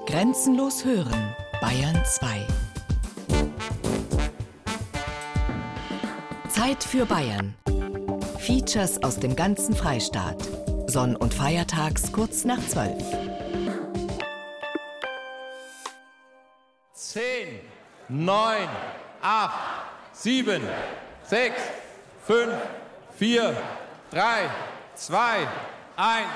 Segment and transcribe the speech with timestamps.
[0.00, 2.46] Grenzenlos hören, Bayern 2.
[6.48, 7.54] Zeit für Bayern.
[8.38, 10.42] Features aus dem ganzen Freistaat.
[10.86, 13.00] Sonn- und Feiertags kurz nach 12.
[16.94, 17.60] 10,
[18.08, 18.68] 9,
[19.20, 19.52] 8,
[20.14, 20.62] 7,
[21.24, 21.54] 6,
[22.26, 22.52] 5,
[23.18, 23.56] 4,
[24.10, 24.50] 3,
[24.96, 25.48] 2,
[25.96, 26.26] 1.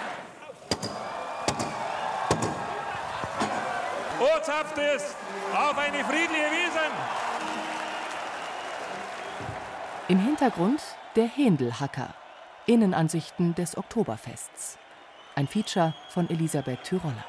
[4.21, 5.15] Ortshaft ist
[5.53, 6.93] auf eine friedliche Wiesen.
[10.09, 10.81] Im Hintergrund
[11.17, 12.15] der Händelhacker.
[12.65, 14.79] Innenansichten des Oktoberfests.
[15.35, 17.25] Ein Feature von Elisabeth Tyroller.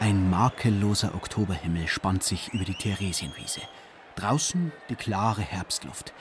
[0.00, 3.62] Ein makelloser Oktoberhimmel spannt sich über die Theresienwiese.
[4.16, 6.12] Draußen die klare Herbstluft.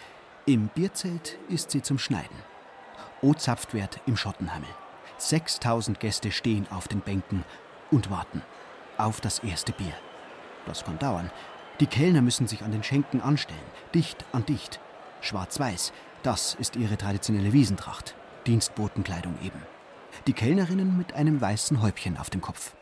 [0.45, 2.37] Im Bierzelt ist sie zum Schneiden.
[3.21, 4.69] O-zapft wird im Schottenhammel.
[5.17, 7.43] 6000 Gäste stehen auf den Bänken
[7.93, 8.41] und warten
[8.97, 9.93] auf das erste Bier.
[10.65, 11.31] Das kann dauern.
[11.79, 13.59] Die Kellner müssen sich an den Schenken anstellen,
[13.93, 14.79] dicht an dicht.
[15.21, 18.15] Schwarz-weiß, das ist ihre traditionelle Wiesentracht.
[18.45, 19.61] Dienstbotenkleidung eben.
[20.27, 22.75] Die Kellnerinnen mit einem weißen Häubchen auf dem Kopf.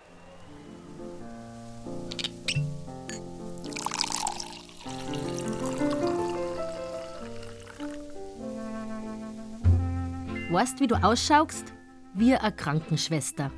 [10.52, 11.74] Weißt, wie du ausschaust?
[12.14, 13.52] Wie eine Krankenschwester.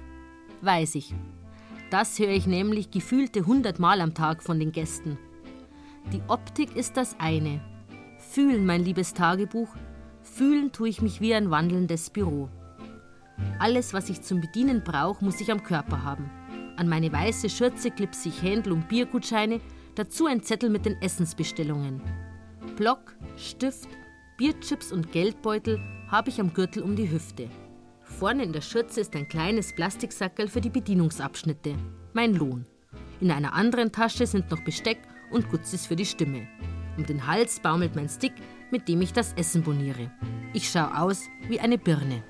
[0.62, 1.14] Weiß ich.
[1.94, 5.20] Das höre ich nämlich gefühlte hundertmal am Tag von den Gästen.
[6.12, 7.62] Die Optik ist das eine.
[8.18, 9.68] Fühlen, mein liebes Tagebuch,
[10.24, 12.50] fühlen tue ich mich wie ein wandelndes Büro.
[13.60, 16.32] Alles, was ich zum Bedienen brauche, muss ich am Körper haben.
[16.78, 19.62] An meine weiße Schürze klipse ich Händel- und Biergutscheine,
[19.94, 22.02] dazu ein Zettel mit den Essensbestellungen.
[22.76, 23.90] Block, Stift,
[24.38, 27.50] Bierchips und Geldbeutel habe ich am Gürtel um die Hüfte.
[28.24, 31.76] Vorne in der Schürze ist ein kleines Plastiksackerl für die Bedienungsabschnitte,
[32.14, 32.66] mein Lohn.
[33.20, 35.00] In einer anderen Tasche sind noch Besteck
[35.32, 36.48] und Gutzis für die Stimme.
[36.96, 38.32] Um den Hals baumelt mein Stick,
[38.72, 40.10] mit dem ich das Essen boniere.
[40.54, 42.24] Ich schaue aus wie eine Birne.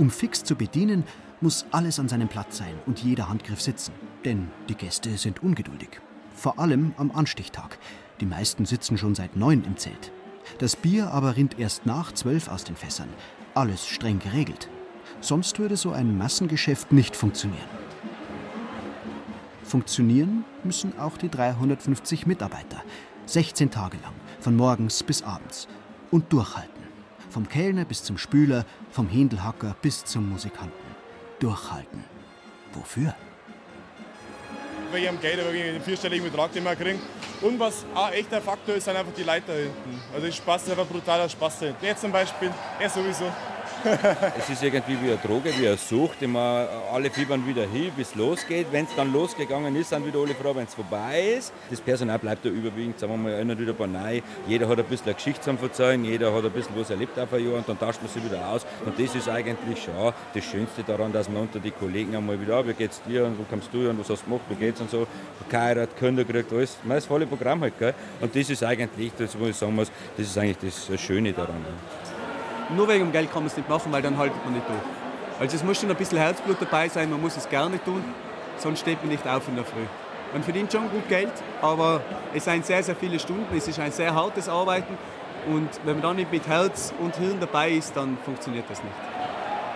[0.00, 1.04] Um fix zu bedienen,
[1.42, 3.92] muss alles an seinem Platz sein und jeder Handgriff sitzen.
[4.24, 6.00] Denn die Gäste sind ungeduldig.
[6.34, 7.78] Vor allem am Anstichtag.
[8.18, 10.10] Die meisten sitzen schon seit neun im Zelt.
[10.56, 13.10] Das Bier aber rinnt erst nach zwölf aus den Fässern.
[13.52, 14.70] Alles streng geregelt.
[15.20, 17.68] Sonst würde so ein Massengeschäft nicht funktionieren.
[19.64, 22.82] Funktionieren müssen auch die 350 Mitarbeiter.
[23.26, 25.68] 16 Tage lang, von morgens bis abends.
[26.10, 26.69] Und durchhalten.
[27.30, 30.74] Vom Kellner bis zum Spüler, vom Händelhacker bis zum Musikanten.
[31.38, 32.04] Durchhalten.
[32.74, 33.14] Wofür?
[34.92, 37.00] wegen dem Geld, wegen dem vierstelligen Betrag, den wir kriegen.
[37.40, 40.00] Und was auch echt ein Faktor ist, sind einfach die Leiter hinten.
[40.12, 41.80] Also der Spaß ist einfach brutaler Spaß da hinten.
[41.82, 43.24] Der zum Beispiel, er sowieso.
[44.38, 48.10] Es ist irgendwie wie eine Droge, wie eine Sucht, immer alle fiebern wieder hin, bis
[48.10, 48.66] es losgeht.
[48.70, 51.52] Wenn es dann losgegangen ist, sind wieder alle froh, wenn es vorbei ist.
[51.70, 54.20] Das Personal bleibt da überwiegend, sagen wir mal, einer wieder bei neu.
[54.46, 57.32] Jeder hat ein bisschen eine Geschichte zu verzeihen, jeder hat ein bisschen was erlebt auf
[57.32, 58.66] ein Jahr und dann tauscht man sich wieder aus.
[58.84, 62.56] Und das ist eigentlich schon das Schönste daran, dass man unter die Kollegen einmal wieder,
[62.56, 64.80] ah, wie geht's dir und wo kommst du und was hast du gemacht, wie geht's
[64.80, 65.06] und so.
[65.48, 66.76] Geheiratet, Kinder gekriegt, alles.
[66.84, 67.94] Man, das volle Programm halt, gell?
[68.20, 71.64] Und das ist eigentlich, das muss ich sagen muss, das ist eigentlich das Schöne daran.
[72.76, 74.78] Nur wegen dem Geld kann man es nicht machen, weil dann haltet man nicht durch.
[75.40, 78.04] Also es muss schon ein bisschen Herzblut dabei sein, man muss es gerne tun,
[78.58, 79.86] sonst steht man nicht auf in der Früh.
[80.32, 82.00] Man verdient schon gut Geld, aber
[82.34, 84.96] es sind sehr, sehr viele Stunden, es ist ein sehr hartes Arbeiten
[85.48, 88.94] und wenn man dann nicht mit Herz und Hirn dabei ist, dann funktioniert das nicht.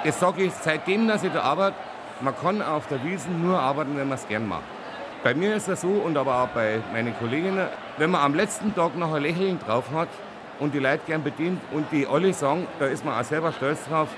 [0.05, 1.77] Das sage ich seitdem, dass ich da arbeite,
[2.21, 4.63] man kann auf der Wiesen nur arbeiten, wenn man es gern macht.
[5.25, 7.67] Bei mir ist es so und aber auch bei meinen Kolleginnen,
[7.97, 10.09] wenn man am letzten Tag noch ein Lächeln drauf hat
[10.61, 13.85] und die Leute gern bedient und die alle sagen, da ist man auch selber stolz
[13.89, 14.09] drauf,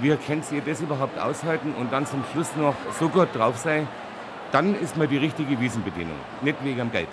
[0.00, 3.86] wie könnt ihr das überhaupt aushalten und dann zum Schluss noch so gut drauf sein,
[4.52, 7.08] dann ist man die richtige Wiesenbedienung, nicht wegen dem Geld.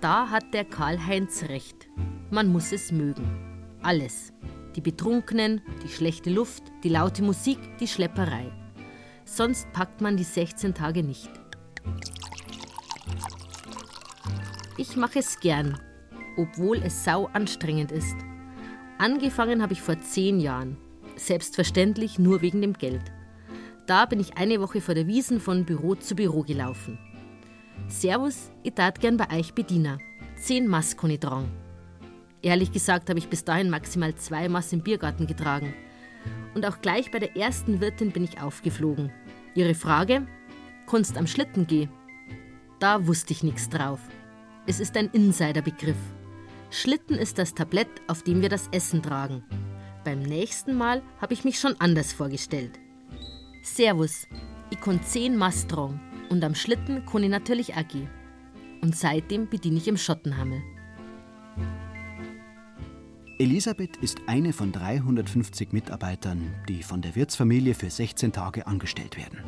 [0.00, 1.88] Da hat der Karl-Heinz recht.
[2.30, 3.26] Man muss es mögen.
[3.82, 4.32] Alles.
[4.76, 8.52] Die Betrunkenen, die schlechte Luft, die laute Musik, die Schlepperei.
[9.24, 11.30] Sonst packt man die 16 Tage nicht.
[14.78, 15.80] Ich mache es gern,
[16.36, 18.16] obwohl es sau anstrengend ist.
[18.98, 20.76] Angefangen habe ich vor zehn Jahren.
[21.16, 23.00] Selbstverständlich nur wegen dem Geld.
[23.86, 26.98] Da bin ich eine Woche vor der Wiesen von Büro zu Büro gelaufen.
[27.88, 29.98] Servus, ich tat gern bei euch Bediener.
[30.36, 31.50] Zehn Maskoni dran.
[32.42, 35.72] Ehrlich gesagt habe ich bis dahin maximal zwei Maß im Biergarten getragen.
[36.54, 39.10] Und auch gleich bei der ersten Wirtin bin ich aufgeflogen.
[39.54, 40.26] Ihre Frage?
[40.84, 41.88] Kunst am Schlitten geh.
[42.78, 44.00] Da wusste ich nichts drauf.
[44.68, 45.96] Es ist ein Insiderbegriff.
[46.70, 49.44] Schlitten ist das Tablett, auf dem wir das Essen tragen.
[50.04, 52.80] Beim nächsten Mal habe ich mich schon anders vorgestellt.
[53.62, 54.26] Servus,
[54.70, 58.10] ich kann 10 Mast tragen und am Schlitten kann ich natürlich gehen.
[58.82, 60.60] Und seitdem bediene ich im Schottenhammel.
[63.38, 69.38] Elisabeth ist eine von 350 Mitarbeitern, die von der Wirtsfamilie für 16 Tage angestellt werden.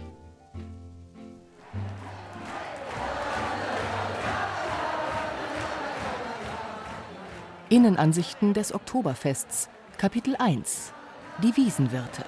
[7.70, 9.68] Innenansichten des Oktoberfests,
[9.98, 10.94] Kapitel 1
[11.42, 12.24] Die Wiesenwirte.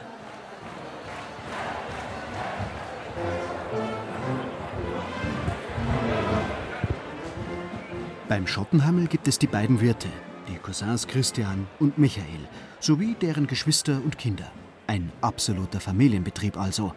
[8.29, 10.09] Beim Schottenhammel gibt es die beiden Wirte,
[10.47, 12.47] die Cousins Christian und Michael,
[12.79, 14.53] sowie deren Geschwister und Kinder.
[14.89, 16.93] Ein absoluter Familienbetrieb also,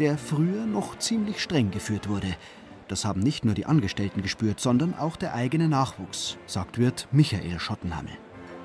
[0.00, 2.34] der früher noch ziemlich streng geführt wurde.
[2.88, 7.58] Das haben nicht nur die Angestellten gespürt, sondern auch der eigene Nachwuchs, sagt Wirt Michael
[7.58, 8.12] Schottenhammel.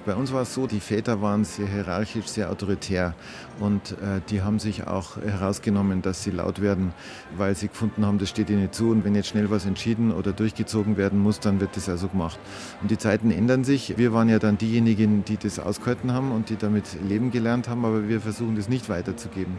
[0.05, 3.15] Bei uns war es so, die Väter waren sehr hierarchisch, sehr autoritär
[3.59, 6.93] und äh, die haben sich auch herausgenommen, dass sie laut werden,
[7.37, 10.31] weil sie gefunden haben, das steht ihnen zu und wenn jetzt schnell was entschieden oder
[10.31, 12.39] durchgezogen werden muss, dann wird das also gemacht.
[12.81, 13.97] Und die Zeiten ändern sich.
[13.97, 17.83] Wir waren ja dann diejenigen, die das ausgehalten haben und die damit leben gelernt haben,
[17.83, 19.57] aber wir versuchen das nicht weiterzugeben.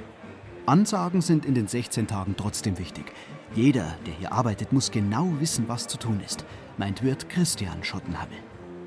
[0.64, 3.12] Ansagen sind in den 16 Tagen trotzdem wichtig.
[3.54, 6.44] Jeder, der hier arbeitet, muss genau wissen, was zu tun ist,
[6.78, 8.38] meint Wirt Christian Schottenhammel.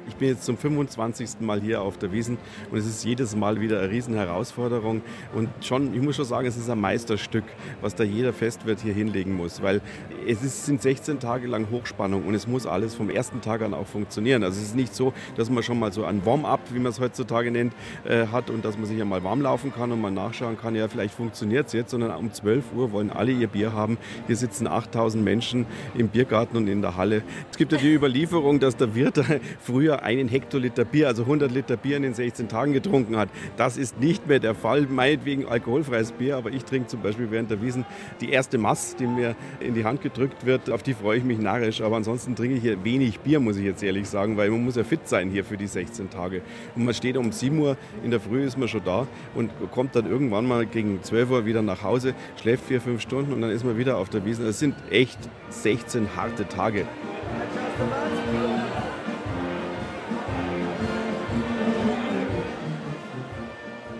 [0.07, 1.39] Ich bin jetzt zum 25.
[1.39, 2.37] Mal hier auf der Wiesen
[2.71, 5.01] und es ist jedes Mal wieder eine Riesenherausforderung.
[5.33, 7.45] Und schon, ich muss schon sagen, es ist ein Meisterstück,
[7.81, 9.81] was da jeder Festwirt hier hinlegen muss, weil
[10.27, 13.73] es ist, sind 16 Tage lang Hochspannung und es muss alles vom ersten Tag an
[13.73, 14.43] auch funktionieren.
[14.43, 16.99] Also es ist nicht so, dass man schon mal so ein Warm-up, wie man es
[16.99, 17.73] heutzutage nennt,
[18.03, 20.75] äh, hat und dass man sich ja mal warm laufen kann und mal nachschauen kann,
[20.75, 23.97] ja, vielleicht funktioniert es jetzt, sondern um 12 Uhr wollen alle ihr Bier haben.
[24.27, 25.65] Hier sitzen 8000 Menschen
[25.95, 27.23] im Biergarten und in der Halle.
[27.51, 29.23] Es gibt ja die Überlieferung, dass der Wirt
[29.59, 33.29] früher früher einen Hektoliter Bier, also 100 Liter Bier in den 16 Tagen getrunken hat.
[33.57, 37.51] Das ist nicht mehr der Fall, meinetwegen alkoholfreies Bier, aber ich trinke zum Beispiel während
[37.51, 37.85] der Wiesen
[38.21, 41.39] die erste Mass, die mir in die Hand gedrückt wird, auf die freue ich mich
[41.39, 41.81] narrisch.
[41.81, 44.75] Aber ansonsten trinke ich hier wenig Bier, muss ich jetzt ehrlich sagen, weil man muss
[44.75, 46.41] ja fit sein hier für die 16 Tage.
[46.75, 49.95] Und man steht um 7 Uhr in der Früh, ist man schon da und kommt
[49.95, 53.51] dann irgendwann mal gegen 12 Uhr wieder nach Hause, schläft vier, fünf Stunden und dann
[53.51, 54.45] ist man wieder auf der Wiesen.
[54.45, 55.19] Es sind echt
[55.49, 56.85] 16 harte Tage.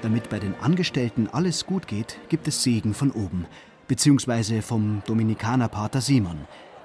[0.03, 3.45] Damit bei den Angestellten alles gut geht, gibt es Segen von oben,
[3.87, 6.39] beziehungsweise vom Dominikanerpater Simon.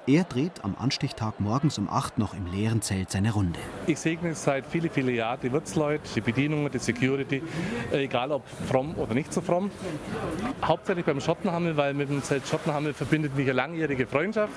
[0.07, 3.59] Er dreht am Anstichtag morgens um 8 noch im leeren Zelt seine Runde.
[3.87, 7.43] Ich segne seit viele, viele Jahren die Wirtsleute, die Bedienungen, die Security,
[7.91, 9.69] äh, egal ob fromm oder nicht so fromm.
[10.63, 14.53] Hauptsächlich beim Schottenhammel, weil mit dem Zelt Schottenhammel verbindet mich eine langjährige Freundschaft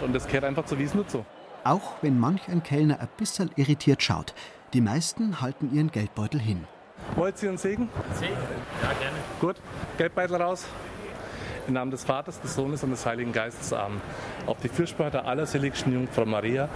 [0.00, 1.26] und das gehört einfach zu Wiesn so.
[1.64, 4.32] Auch wenn manch ein Kellner ein bisschen irritiert schaut,
[4.74, 6.68] die meisten halten ihren Geldbeutel hin.
[7.14, 7.88] Wollt ihr uns Segen?
[8.14, 8.32] Segen?
[8.82, 9.16] Ja, gerne.
[9.40, 9.56] Gut,
[9.96, 10.66] Geldbeutel raus.
[11.66, 13.72] Im Namen des Vaters, des Sohnes und des Heiligen Geistes.
[13.72, 14.00] Amen.
[14.46, 16.68] Auf die Fürsprache der allerseligsten Jungfrau Maria,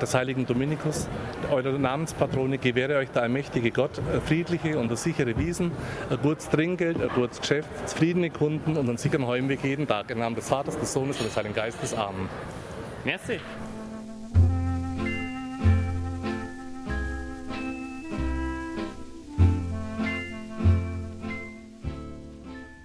[0.00, 1.06] des heiligen Dominikus,
[1.50, 5.72] eurer Namenspatrone, gewähre euch der allmächtige Gott friedliche und sichere Wiesen,
[6.08, 10.10] ein gutes Trinkgeld, ein gutes Geschäft, zufriedene Kunden und einen sicheren Heimweg jeden Tag.
[10.10, 11.92] Im Namen des Vaters, des Sohnes und des Heiligen Geistes.
[11.92, 12.28] Amen.
[13.04, 13.40] Merci.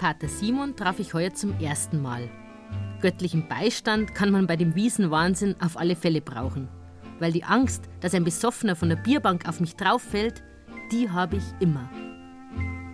[0.03, 2.29] Pater Simon traf ich heuer zum ersten Mal.
[2.99, 6.67] Göttlichen Beistand kann man bei dem Wiesenwahnsinn auf alle Fälle brauchen.
[7.19, 10.43] Weil die Angst, dass ein Besoffener von der Bierbank auf mich drauffällt,
[10.91, 11.89] die habe ich immer.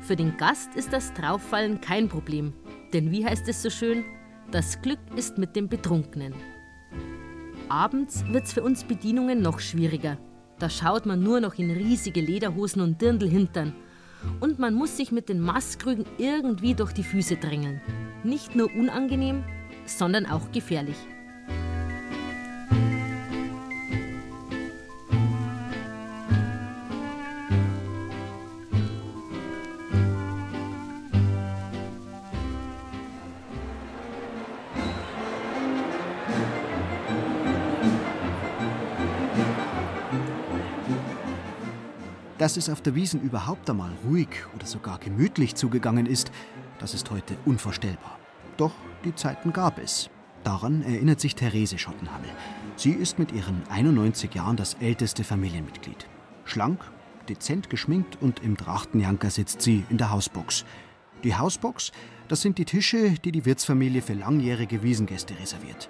[0.01, 2.54] Für den Gast ist das Drauffallen kein Problem,
[2.94, 4.06] denn wie heißt es so schön?
[4.51, 6.36] Das Glück ist mit dem Betrunkenen.
[7.70, 10.20] Abends wird es für uns Bedienungen noch schwieriger.
[10.60, 13.74] Da schaut man nur noch in riesige Lederhosen und Dirndlhintern
[14.39, 17.81] und man muss sich mit den Maßkrügen irgendwie durch die Füße drängeln.
[18.23, 19.43] Nicht nur unangenehm,
[19.85, 20.97] sondern auch gefährlich.
[42.39, 46.31] Dass es auf der Wiesen überhaupt einmal ruhig oder sogar gemütlich zugegangen ist,
[46.79, 48.17] das ist heute unvorstellbar.
[48.55, 48.72] Doch
[49.03, 50.10] die Zeiten gab es.
[50.46, 52.29] Daran erinnert sich Therese Schottenhammel.
[52.77, 56.08] Sie ist mit ihren 91 Jahren das älteste Familienmitglied.
[56.46, 56.79] Schlank,
[57.27, 60.63] dezent geschminkt und im Trachtenjanker sitzt sie in der Hausbox.
[61.25, 61.91] Die Hausbox,
[62.29, 65.89] das sind die Tische, die die Wirtsfamilie für langjährige Wiesengäste reserviert.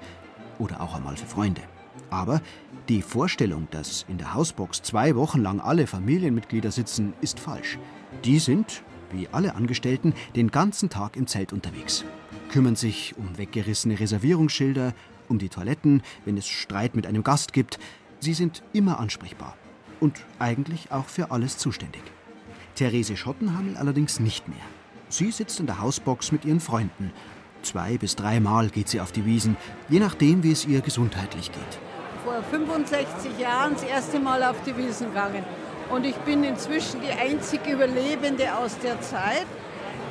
[0.58, 1.62] Oder auch einmal für Freunde.
[2.10, 2.42] Aber
[2.88, 7.78] die Vorstellung, dass in der Hausbox zwei Wochen lang alle Familienmitglieder sitzen, ist falsch.
[8.24, 12.04] Die sind, wie alle Angestellten, den ganzen Tag im Zelt unterwegs.
[12.50, 14.94] Kümmern sich um weggerissene Reservierungsschilder,
[15.28, 17.80] um die Toiletten, wenn es Streit mit einem Gast gibt.
[18.20, 19.56] Sie sind immer ansprechbar.
[20.00, 22.02] Und eigentlich auch für alles zuständig.
[22.76, 24.58] Therese Schottenhammel allerdings nicht mehr.
[25.10, 27.12] Sie sitzt in der Hausbox mit ihren Freunden.
[27.62, 29.58] Zwei bis dreimal geht sie auf die Wiesen,
[29.90, 31.89] je nachdem, wie es ihr gesundheitlich geht.
[32.40, 35.44] Vor 65 Jahren das erste Mal auf die Wiesen gegangen.
[35.90, 39.46] Und ich bin inzwischen die einzige Überlebende aus der Zeit.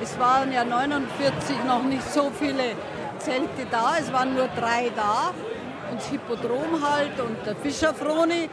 [0.02, 2.76] Es waren ja 49 noch nicht so viele
[3.18, 5.32] Zelte da, es waren nur drei da.
[5.90, 8.50] Und das Hippodrom halt und der Fischerfroni.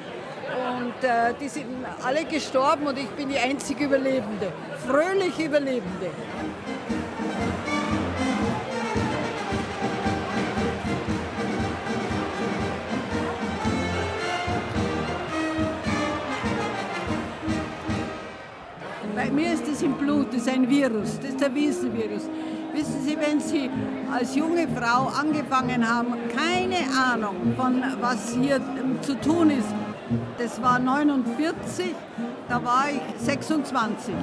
[0.78, 1.68] Und äh, die sind
[2.02, 4.54] alle gestorben und ich bin die einzige Überlebende.
[4.88, 6.12] Fröhlich Überlebende.
[19.36, 22.24] Mir ist es im Blut, das ist ein Virus, das ist der Wiesenvirus.
[22.74, 23.70] Wissen Sie, wenn Sie
[24.12, 29.68] als junge Frau angefangen haben, keine Ahnung von was hier ähm, zu tun ist,
[30.38, 31.96] das war 49,
[32.48, 34.14] da war ich 26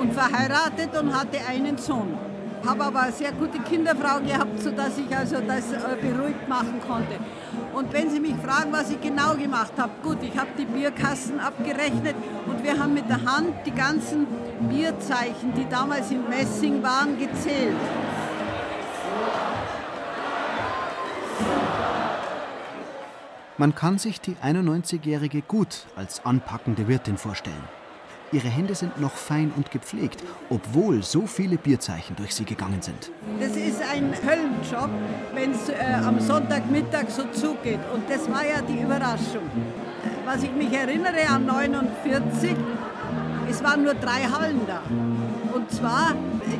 [0.00, 2.18] und verheiratet und hatte einen Sohn.
[2.66, 7.14] Habe aber eine sehr gute Kinderfrau gehabt, sodass ich also das äh, beruhigt machen konnte.
[7.78, 11.38] Und wenn Sie mich fragen, was ich genau gemacht habe, gut, ich habe die Bierkassen
[11.38, 12.16] abgerechnet
[12.46, 14.26] und wir haben mit der Hand die ganzen
[14.68, 17.76] Bierzeichen, die damals in Messing waren, gezählt.
[23.58, 27.77] Man kann sich die 91-Jährige gut als anpackende Wirtin vorstellen.
[28.30, 33.10] Ihre Hände sind noch fein und gepflegt, obwohl so viele Bierzeichen durch sie gegangen sind.
[33.40, 34.90] Das ist ein Höllenjob,
[35.34, 37.80] wenn es äh, am Sonntagmittag so zugeht.
[37.94, 39.48] Und das war ja die Überraschung.
[40.26, 42.54] Was ich mich erinnere an 49,
[43.48, 44.82] es waren nur drei Hallen da.
[45.54, 46.14] Und zwar,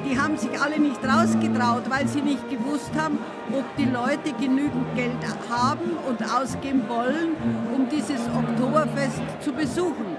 [0.09, 3.19] die haben sich alle nicht rausgetraut, weil sie nicht gewusst haben,
[3.53, 5.13] ob die Leute genügend Geld
[5.51, 7.37] haben und ausgeben wollen,
[7.75, 10.18] um dieses Oktoberfest zu besuchen.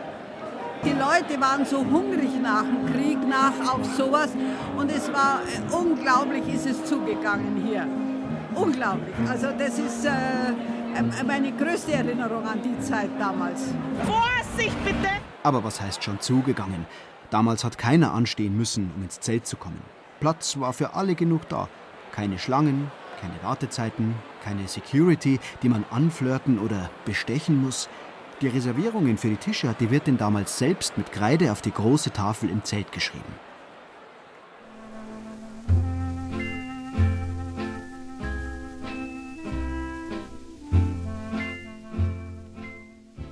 [0.86, 4.30] Die Leute waren so hungrig nach dem Krieg, nach auf sowas.
[4.78, 7.86] Und es war äh, unglaublich, ist es zugegangen hier.
[8.56, 9.14] Unglaublich.
[9.28, 10.10] Also das ist äh,
[10.96, 13.74] äh, meine größte Erinnerung an die Zeit damals.
[14.06, 15.10] Vorsicht bitte!
[15.44, 16.86] Aber was heißt schon zugegangen?
[17.30, 19.82] Damals hat keiner anstehen müssen, um ins Zelt zu kommen.
[20.22, 21.68] Platz war für alle genug da.
[22.14, 27.90] Keine Schlangen, keine Wartezeiten, keine Security, die man anflirten oder bestechen muss.
[28.41, 32.12] Die Reservierungen für die Tische hat die Wirtin damals selbst mit Kreide auf die große
[32.12, 33.25] Tafel im Zelt geschrieben.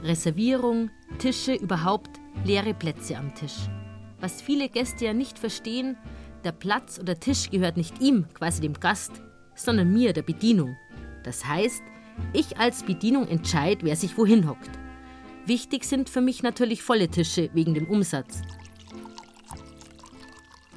[0.03, 3.69] Reservierung, Tische, überhaupt leere Plätze am Tisch.
[4.19, 5.95] Was viele Gäste ja nicht verstehen,
[6.43, 9.21] der Platz oder Tisch gehört nicht ihm, quasi dem Gast,
[9.55, 10.75] sondern mir, der Bedienung.
[11.23, 11.81] Das heißt,
[12.33, 14.71] ich als Bedienung entscheide, wer sich wohin hockt.
[15.47, 18.41] Wichtig sind für mich natürlich volle Tische wegen dem Umsatz.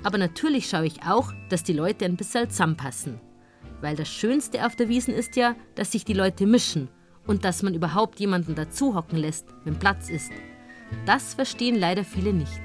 [0.04, 3.20] Aber natürlich schaue ich auch, dass die Leute ein bisschen zusammenpassen.
[3.80, 6.88] Weil das Schönste auf der Wiesen ist ja, dass sich die Leute mischen
[7.26, 10.30] und dass man überhaupt jemanden dazu hocken lässt, wenn Platz ist.
[11.04, 12.62] Das verstehen leider viele nicht.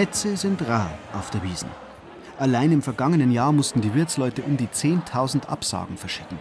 [0.00, 1.68] Plätze sind rar auf der Wiesen.
[2.38, 6.38] Allein im vergangenen Jahr mussten die Wirtsleute um die 10.000 Absagen verschicken.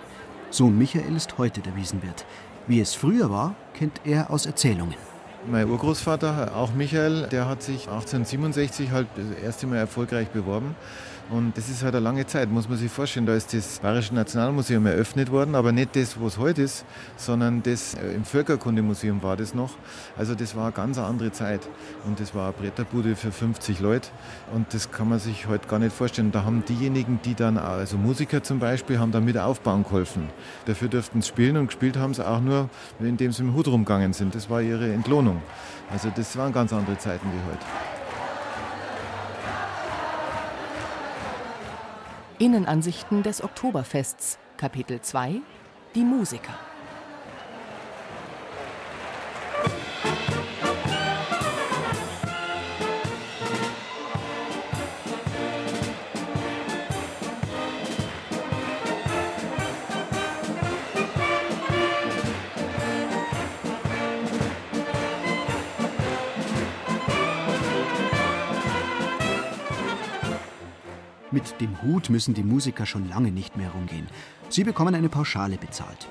[0.50, 2.26] Sohn Michael ist heute der Wiesenwirt.
[2.68, 4.96] Wie es früher war, kennt er aus Erzählungen.
[5.46, 10.74] Mein Urgroßvater, auch Michael, der hat sich 1867 halt das erste Mal erfolgreich beworben.
[11.30, 13.28] Und das ist halt eine lange Zeit, muss man sich vorstellen.
[13.28, 16.86] Da ist das Bayerische Nationalmuseum eröffnet worden, aber nicht das, was heute ist,
[17.18, 19.76] sondern das äh, im Völkerkundemuseum war das noch.
[20.18, 21.70] Also das war eine ganz andere Zeit.
[22.08, 24.10] Und das war eine Bretterbude für 50 Leute.
[24.56, 26.32] Und das kann man sich heute gar nicht vorstellen.
[26.32, 30.30] Da haben diejenigen, die dann, also Musiker zum Beispiel, haben da mit aufbauen geholfen.
[30.66, 32.70] Dafür durften sie spielen und gespielt haben sie auch nur,
[33.00, 34.34] indem sie im Hut rumgegangen sind.
[34.34, 35.44] Das war ihre Entlohnung.
[35.92, 37.99] Also das waren ganz andere Zeiten wie heute.
[42.42, 45.42] Innenansichten des Oktoberfests, Kapitel 2
[45.94, 46.69] Die Musiker.
[71.60, 74.08] Dem Hut müssen die Musiker schon lange nicht mehr rumgehen.
[74.50, 76.08] Sie bekommen eine Pauschale bezahlt.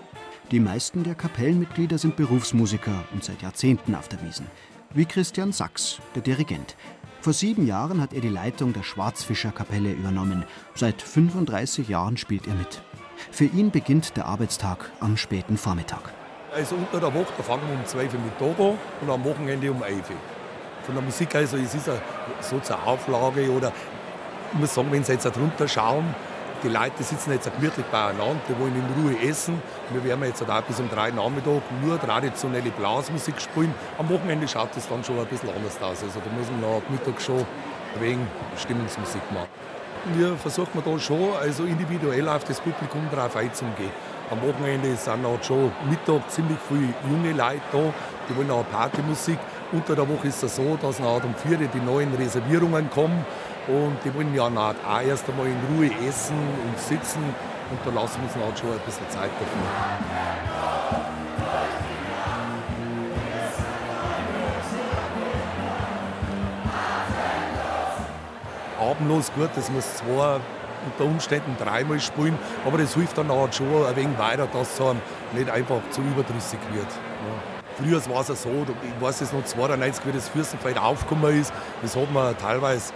[0.50, 4.47] Die meisten der Kapellenmitglieder sind Berufsmusiker und seit Jahrzehnten auf der Wiesen.
[4.95, 6.76] Wie Christian Sachs, der Dirigent.
[7.21, 10.45] Vor sieben Jahren hat er die Leitung der Schwarzfischerkapelle übernommen.
[10.75, 12.81] Seit 35 Jahren spielt er mit.
[13.31, 16.12] Für ihn beginnt der Arbeitstag am späten Vormittag.
[16.55, 19.83] Also unter der Woche fangen wir um 12 Uhr mit an und am Wochenende um
[19.83, 20.17] 11 Uhr.
[20.85, 22.00] Von der Musik, also es ist eine,
[22.40, 23.73] so zur Auflage oder
[24.52, 26.14] ich muss sagen, wenn Sie jetzt drunter schauen,
[26.62, 29.62] die Leute sitzen jetzt gemütlich beieinander, die wollen in Ruhe essen.
[29.90, 33.73] Wir werden jetzt auch bis um drei Nachmittag nur traditionelle Blasmusik spielen.
[33.97, 36.02] Am Wochenende schaut es dann schon ein bisschen anders aus.
[36.02, 37.47] Also da muss man nach Mittag schon
[38.00, 38.26] wenig
[38.57, 39.49] Stimmungsmusik machen.
[40.14, 43.90] Wir versuchen da schon also individuell auf das Publikum drauf einzugehen.
[44.31, 47.93] Am Wochenende sind halt schon Mittag ziemlich viele junge Leute da,
[48.28, 49.38] die wollen auch Partymusik.
[49.73, 53.25] Unter der Woche ist es so, dass nach um 4 die neuen Reservierungen kommen
[53.68, 57.22] und die wollen ja auch erst einmal in Ruhe essen und sitzen
[57.70, 59.68] und da lassen wir uns halt schon ein bisschen Zeit dafür.
[68.80, 70.40] Abendlos gut, das muss zwar
[70.87, 74.94] unter Umständen dreimal spielen, aber das hilft dann auch schon ein wenig weiter, dass es
[75.34, 76.87] nicht einfach zu überdrüssig wird.
[76.87, 77.58] Ja.
[77.76, 78.50] Früher war es ja so,
[78.82, 82.92] ich weiß es noch 92, wie das Fürstenfeld aufgekommen ist, das hat man teilweise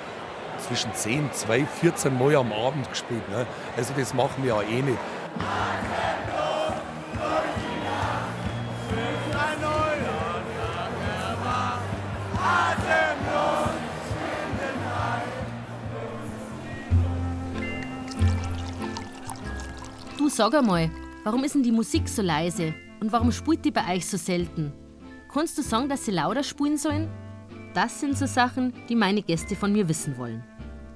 [0.63, 3.29] zwischen 10, 12, 14 Mal am Abend gespielt.
[3.29, 3.47] Ne?
[3.77, 4.99] Also das machen wir ja eh nicht.
[20.19, 20.91] Du sag einmal,
[21.25, 24.73] warum ist denn die Musik so leise und warum spielt die bei euch so selten?
[25.33, 27.11] Kannst du sagen, dass sie lauter spielen sollen?
[27.75, 30.45] Das sind so Sachen, die meine Gäste von mir wissen wollen.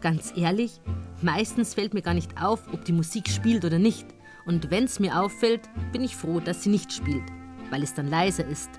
[0.07, 0.81] Ganz ehrlich,
[1.21, 4.07] meistens fällt mir gar nicht auf, ob die Musik spielt oder nicht.
[4.47, 7.25] Und wenn es mir auffällt, bin ich froh, dass sie nicht spielt,
[7.71, 8.71] weil es dann leiser ist.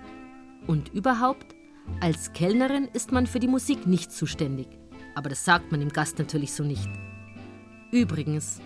[0.68, 1.54] Und überhaupt,
[2.00, 4.70] als Kellnerin ist man für die Musik nicht zuständig.
[5.16, 6.88] Aber das sagt man dem Gast natürlich so nicht.
[7.92, 8.62] Übrigens,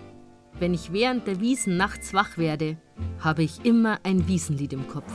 [0.60, 2.76] wenn ich während der Wiesen nachts wach werde,
[3.18, 5.12] habe ich immer ein Wiesenlied im Kopf.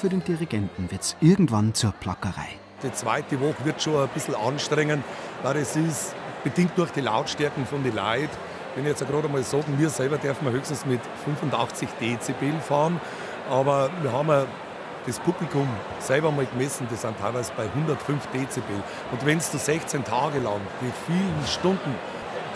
[0.00, 2.48] Für den Dirigenten wird es irgendwann zur Plackerei.
[2.82, 5.04] Die zweite Woche wird schon ein bisschen anstrengend,
[5.42, 8.30] weil es ist bedingt durch die Lautstärken von den Leuten.
[8.74, 12.98] Wenn ich jetzt gerade mal sagen, wir selber dürfen wir höchstens mit 85 Dezibel fahren,
[13.50, 14.46] aber wir haben
[15.06, 18.76] das Publikum selber mal gemessen, das sind teilweise bei 105 Dezibel.
[19.12, 21.94] Und wenn du 16 Tage lang die vielen Stunden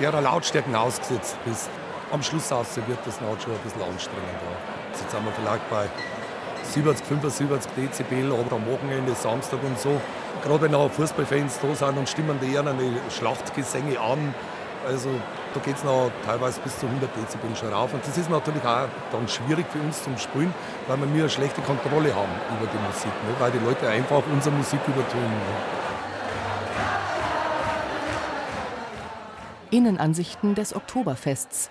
[0.01, 1.69] derer Lautstärken ausgesetzt bist,
[2.11, 4.41] am Schluss aus wird das dann schon ein bisschen anstrengend.
[4.93, 5.89] Jetzt sind wir vielleicht bei
[6.65, 10.01] 70, 75 Dezibel, aber am Wochenende, Samstag und so.
[10.43, 12.75] Gerade wenn auch Fußballfans da sind und stimmen die eher eine
[13.11, 14.35] Schlachtgesänge an.
[14.87, 15.09] Also
[15.55, 17.95] da geht es noch teilweise bis zu 100 Dezibel schon rauf.
[17.95, 20.53] Und das ist natürlich auch dann schwierig für uns zum Spielen,
[20.89, 23.07] weil wir eine schlechte Kontrolle haben über die Musik.
[23.07, 23.35] Ne?
[23.39, 25.23] Weil die Leute einfach unsere Musik übertun.
[25.23, 25.85] Ne?
[29.71, 31.71] Innenansichten des Oktoberfests.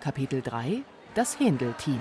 [0.00, 0.82] Kapitel 3
[1.14, 2.00] Das Händel-Team.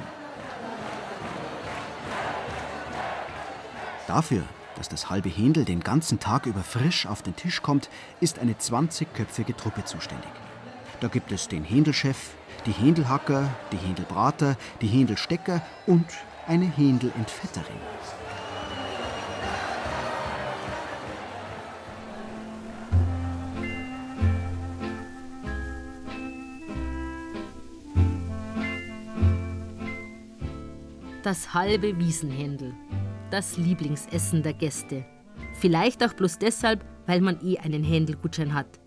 [4.08, 4.44] Dafür,
[4.76, 7.90] dass das halbe Händel den ganzen Tag über frisch auf den Tisch kommt,
[8.20, 10.30] ist eine 20-köpfige Truppe zuständig.
[11.00, 12.32] Da gibt es den Händelchef,
[12.66, 16.06] die Händelhacker, die Händelbrater, die Händelstecker und
[16.48, 17.66] eine Händelentfetterin.
[31.24, 32.74] Das halbe Wiesenhändel.
[33.34, 35.04] Das Lieblingsessen der Gäste.
[35.54, 38.80] Vielleicht auch bloß deshalb, weil man eh einen Händelgutschein hat.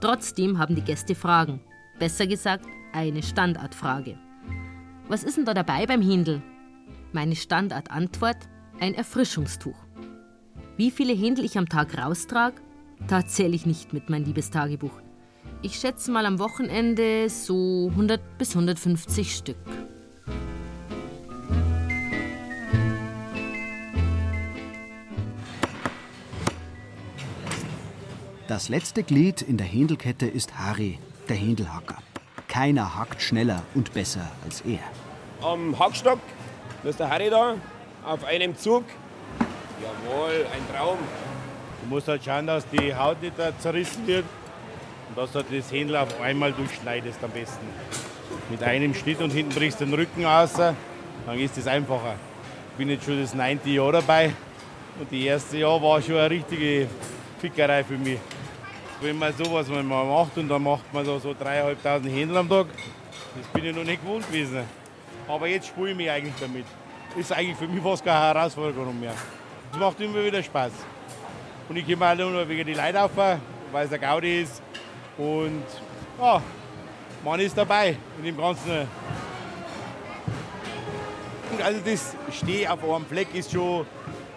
[0.00, 1.60] Trotzdem haben die Gäste Fragen.
[1.98, 4.16] Besser gesagt, eine Standardfrage.
[5.08, 6.42] Was ist denn da dabei beim Händel?
[7.10, 8.36] Meine Standardantwort:
[8.78, 9.74] ein Erfrischungstuch.
[10.76, 12.62] Wie viele Händel ich am Tag raustrage?
[13.08, 15.02] Da zähle ich nicht mit mein liebes Tagebuch.
[15.62, 19.56] Ich schätze mal am Wochenende so 100 bis 150 Stück.
[28.52, 31.96] Das letzte Glied in der Händelkette ist Harry, der Händelhacker.
[32.48, 34.80] Keiner hackt schneller und besser als er.
[35.40, 36.18] Am Hackstock,
[36.84, 37.54] ist der Harry da,
[38.04, 38.84] auf einem Zug.
[39.80, 40.98] Jawohl, ein Traum.
[41.80, 44.26] Du musst halt schauen, dass die Haut nicht zerrissen wird
[45.08, 47.66] und dass du das Händel auf einmal durchschneidest am besten.
[48.50, 50.76] Mit einem Schnitt und hinten brichst du den Rücken aus, dann
[51.38, 52.16] ist es einfacher.
[52.72, 54.26] Ich bin jetzt schon das neunte Jahr dabei
[55.00, 56.86] und das erste Jahr war schon eine richtige
[57.40, 58.18] Fickerei für mich
[59.02, 62.66] wenn man sowas mal macht und dann macht man so, so 3.500 Händel am Tag,
[63.36, 64.60] das bin ich noch nicht gewohnt gewesen.
[65.28, 66.64] Aber jetzt spiele ich mich eigentlich damit.
[67.16, 69.14] Ist eigentlich für mich fast keine Herausforderung mehr.
[69.72, 70.72] Es macht immer wieder Spaß.
[71.68, 74.62] Und ich komme auch nur wegen die Leute auf, weil es ein Gaudi ist.
[75.18, 75.64] Und
[76.20, 76.42] ja,
[77.24, 78.86] man ist dabei in dem Ganzen.
[81.62, 83.84] Also das Steh auf einem Fleck ist schon,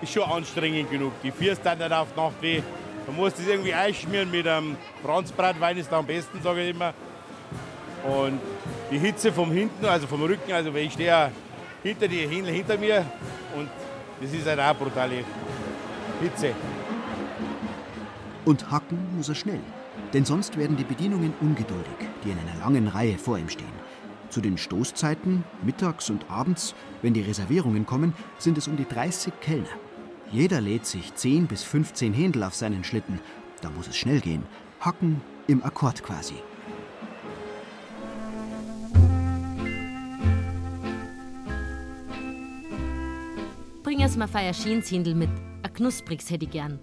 [0.01, 1.13] ist schon anstrengend genug.
[1.23, 2.61] Die vier dann auf Nacht weh.
[3.07, 6.93] Man muss das irgendwie einschmieren mit einem Franzbratwein, ist da am besten, sage ich immer.
[8.03, 8.39] Und
[8.91, 11.31] die Hitze vom hinten, also vom Rücken, also wenn ich stehe
[11.83, 13.05] hinter die hinter mir
[13.55, 13.69] und
[14.21, 15.23] das ist halt auch brutale
[16.21, 16.53] Hitze.
[18.43, 19.59] Und hacken muss er schnell,
[20.13, 23.85] denn sonst werden die Bedienungen ungeduldig, die in einer langen Reihe vor ihm stehen.
[24.29, 29.33] Zu den Stoßzeiten, mittags und abends, wenn die Reservierungen kommen, sind es um die 30
[29.39, 29.67] Kellner.
[30.31, 33.19] Jeder lädt sich 10 bis 15 Händel auf seinen Schlitten.
[33.61, 34.43] Da muss es schnell gehen.
[34.79, 36.35] Hacken im Akkord quasi.
[43.83, 45.29] Bring erst mal Feierschinshändel mit.
[45.61, 46.79] Ein knuspriges hätte ich gern.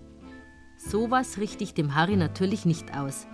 [0.76, 3.26] Sowas richte ich dem Harry natürlich nicht aus.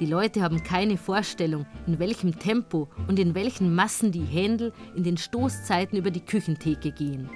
[0.00, 5.04] Die Leute haben keine Vorstellung, in welchem Tempo und in welchen Massen die Händel in
[5.04, 7.30] den Stoßzeiten über die Küchentheke gehen.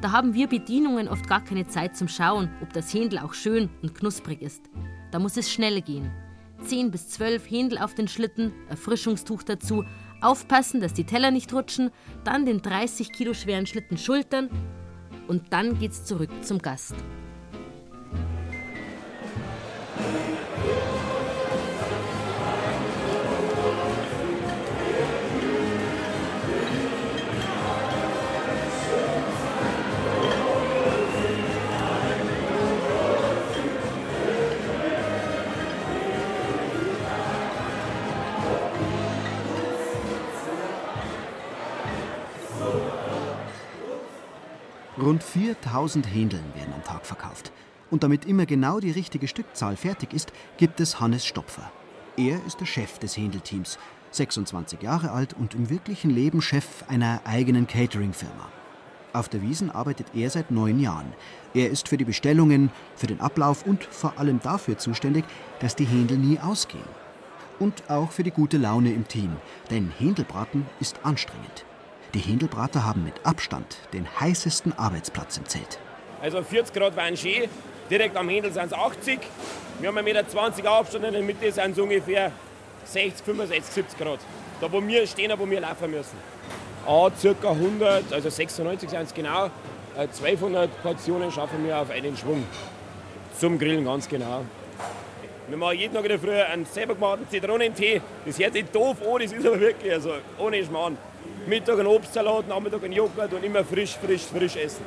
[0.00, 3.70] Da haben wir Bedienungen oft gar keine Zeit zum Schauen, ob das Händel auch schön
[3.82, 4.62] und knusprig ist.
[5.10, 6.10] Da muss es schnell gehen.
[6.62, 9.84] 10 bis 12 Händel auf den Schlitten, Erfrischungstuch dazu,
[10.20, 11.90] aufpassen, dass die Teller nicht rutschen,
[12.24, 14.48] dann den 30 Kilo schweren Schlitten schultern
[15.28, 16.94] und dann geht's zurück zum Gast.
[45.14, 47.52] Rund 4000 Händeln werden am Tag verkauft.
[47.88, 51.70] Und damit immer genau die richtige Stückzahl fertig ist, gibt es Hannes Stopfer.
[52.16, 53.78] Er ist der Chef des Händelteams,
[54.10, 58.48] 26 Jahre alt und im wirklichen Leben Chef einer eigenen Catering-Firma.
[59.12, 61.12] Auf der Wiesen arbeitet er seit neun Jahren.
[61.54, 65.24] Er ist für die Bestellungen, für den Ablauf und vor allem dafür zuständig,
[65.60, 66.88] dass die Händel nie ausgehen.
[67.60, 69.36] Und auch für die gute Laune im Team,
[69.70, 71.64] denn Händelbraten ist anstrengend.
[72.14, 75.80] Die Händelbrater haben mit Abstand den heißesten Arbeitsplatz im Zelt.
[76.22, 77.50] Also 40 Grad waren schön,
[77.90, 79.18] direkt am Händel sind es 80.
[79.80, 82.30] Wir haben 1,20 Meter Abstand, in der Mitte sind es ungefähr
[82.84, 84.20] 60, 65, 70 Grad.
[84.60, 86.16] Da wo wir stehen, wo wir laufen müssen.
[86.86, 87.50] A, ca.
[87.50, 89.50] 100, also 96 sind es genau,
[89.96, 92.44] 1200 äh, Portionen schaffen wir auf einen Schwung.
[93.40, 94.44] Zum Grillen ganz genau.
[95.48, 98.00] Wir machen jeden Tag in der Früh einen selber gemachten Zitronentee.
[98.24, 100.96] Das hört sich doof an, das ist aber wirklich also ohne Schmarrn.
[101.46, 104.84] Mittag ein Obstsalat, Nachmittag ein Joghurt und immer frisch, frisch, frisch essen.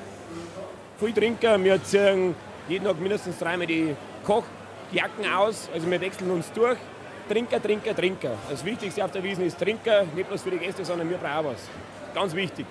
[1.00, 2.34] Viel trinken, wir ziehen
[2.68, 6.78] jeden Tag mindestens dreimal die Kochjacken aus, also wir wechseln uns durch.
[7.30, 8.32] Trinken, trinken, trinken.
[8.50, 11.48] Das Wichtigste auf der Wiese ist trinken, nicht bloß für die Gäste, sondern wir brauchen
[11.48, 11.70] was.
[12.16, 12.66] Ganz wichtig.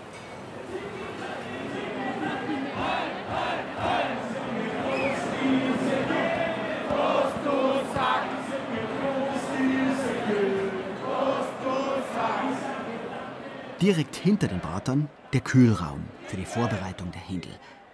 [13.82, 17.50] Direkt hinter den Bratern der Kühlraum für die Vorbereitung der Händel.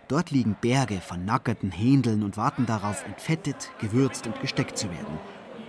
[0.07, 5.19] Dort liegen Berge von nackerten Händeln und warten darauf, entfettet, gewürzt und gesteckt zu werden.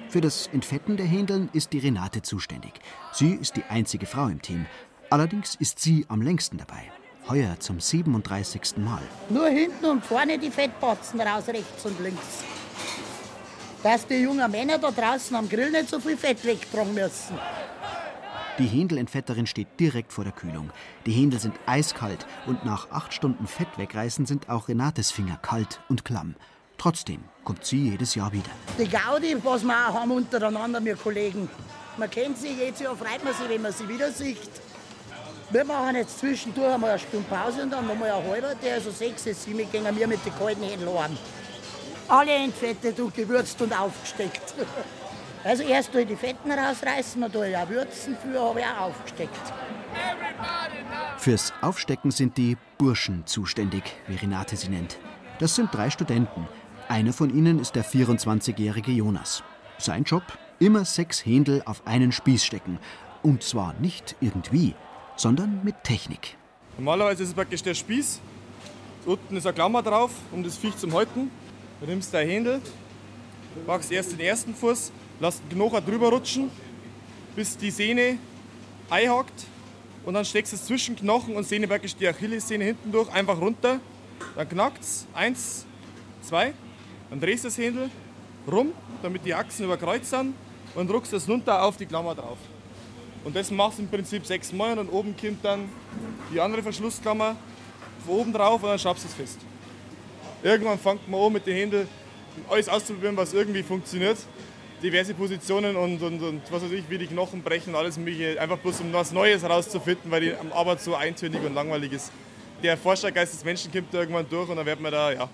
[0.10, 2.74] Für das Entfetten der Händeln ist die Renate zuständig.
[3.12, 4.68] Sie ist die einzige Frau im Team.
[5.10, 6.92] Allerdings ist sie am längsten dabei.
[7.28, 8.78] Heuer zum 37.
[8.78, 9.02] Mal.
[9.30, 12.44] Nur hinten und vorne die Fettbatzen raus, rechts und links.
[13.82, 17.36] Dass die jungen Männer da draußen am Grill nicht so viel Fett wegtragen müssen.
[18.60, 20.70] Die Händelentfetterin steht direkt vor der Kühlung.
[21.08, 25.82] Die Händel sind eiskalt und nach acht Stunden Fett wegreißen sind auch Renates Finger kalt
[25.90, 26.36] und klamm.
[26.78, 28.52] Trotzdem kommt sie jedes Jahr wieder.
[28.78, 31.50] Die Gaudi, was wir auch haben untereinander, wir Kollegen.
[31.98, 34.38] Man kennt sie, jedes Jahr freut man sich, wenn man sie wieder sieht.
[35.50, 38.92] Wir machen jetzt zwischendurch einmal eine Stunde Pause und dann nochmal eine halbe, der also
[38.92, 41.18] sechs, sieben gehen wir mit den kalten Händen heim.
[42.08, 44.54] Alle entfettet und gewürzt und aufgesteckt.
[45.44, 49.54] Also erst tue ich die Fetten rausreißen und auch würzen, für habe ich auch aufgesteckt.
[51.18, 54.98] Fürs Aufstecken sind die Burschen zuständig, wie Renate sie nennt.
[55.40, 56.48] Das sind drei Studenten.
[56.88, 59.44] Einer von ihnen ist der 24-jährige Jonas.
[59.78, 60.24] Sein Job?
[60.60, 62.80] Immer sechs Händel auf einen Spieß stecken.
[63.22, 64.76] Und zwar nicht irgendwie,
[65.16, 66.38] sondern mit Technik.
[66.78, 68.20] Normalerweise ist es praktisch der Spieß.
[69.06, 71.32] Unten ist eine Klammer drauf, um das Viech zu halten.
[71.82, 72.62] Du nimmst dein Händel,
[73.68, 74.92] machst erst den ersten Fuß,
[75.24, 76.52] lass den Knochen drüber rutschen,
[77.34, 78.18] bis die Sehne
[78.90, 79.46] einhakt.
[80.06, 83.40] Und dann steckst du es zwischen Knochen und Sehne praktisch die Achillessehne hinten durch, einfach
[83.40, 83.80] runter.
[84.36, 85.08] Dann knackt es.
[85.14, 85.66] Eins,
[86.22, 86.54] zwei.
[87.10, 87.90] Dann drehst du das Händel
[88.52, 90.34] rum, damit die Achsen überkreuzt sind
[90.76, 92.38] und druckst das runter auf die Klammer drauf.
[93.24, 95.70] Und das machst du im Prinzip sechs Mal und dann oben kommt dann
[96.34, 97.38] die andere Verschlussklammer
[98.06, 99.40] von oben drauf und dann schraubst du es fest.
[100.44, 101.88] Irgendwann fängt man an mit den Händen
[102.50, 104.18] alles auszuprobieren, was irgendwie funktioniert.
[104.84, 108.40] Diverse Positionen und, und, und was weiß ich, wie die Knochen brechen alles mögliche.
[108.40, 112.12] Einfach bloß um was Neues herauszufinden, weil die Arbeit so eintönig und langweilig ist.
[112.62, 115.30] Der Forschergeist des Menschen kommt da irgendwann durch und dann wird man da ja,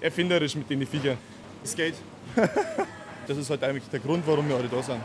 [0.00, 1.18] erfinderisch mit den Viecher.
[1.62, 1.94] Das geht.
[3.26, 5.00] das ist halt eigentlich der Grund, warum wir alle da sind.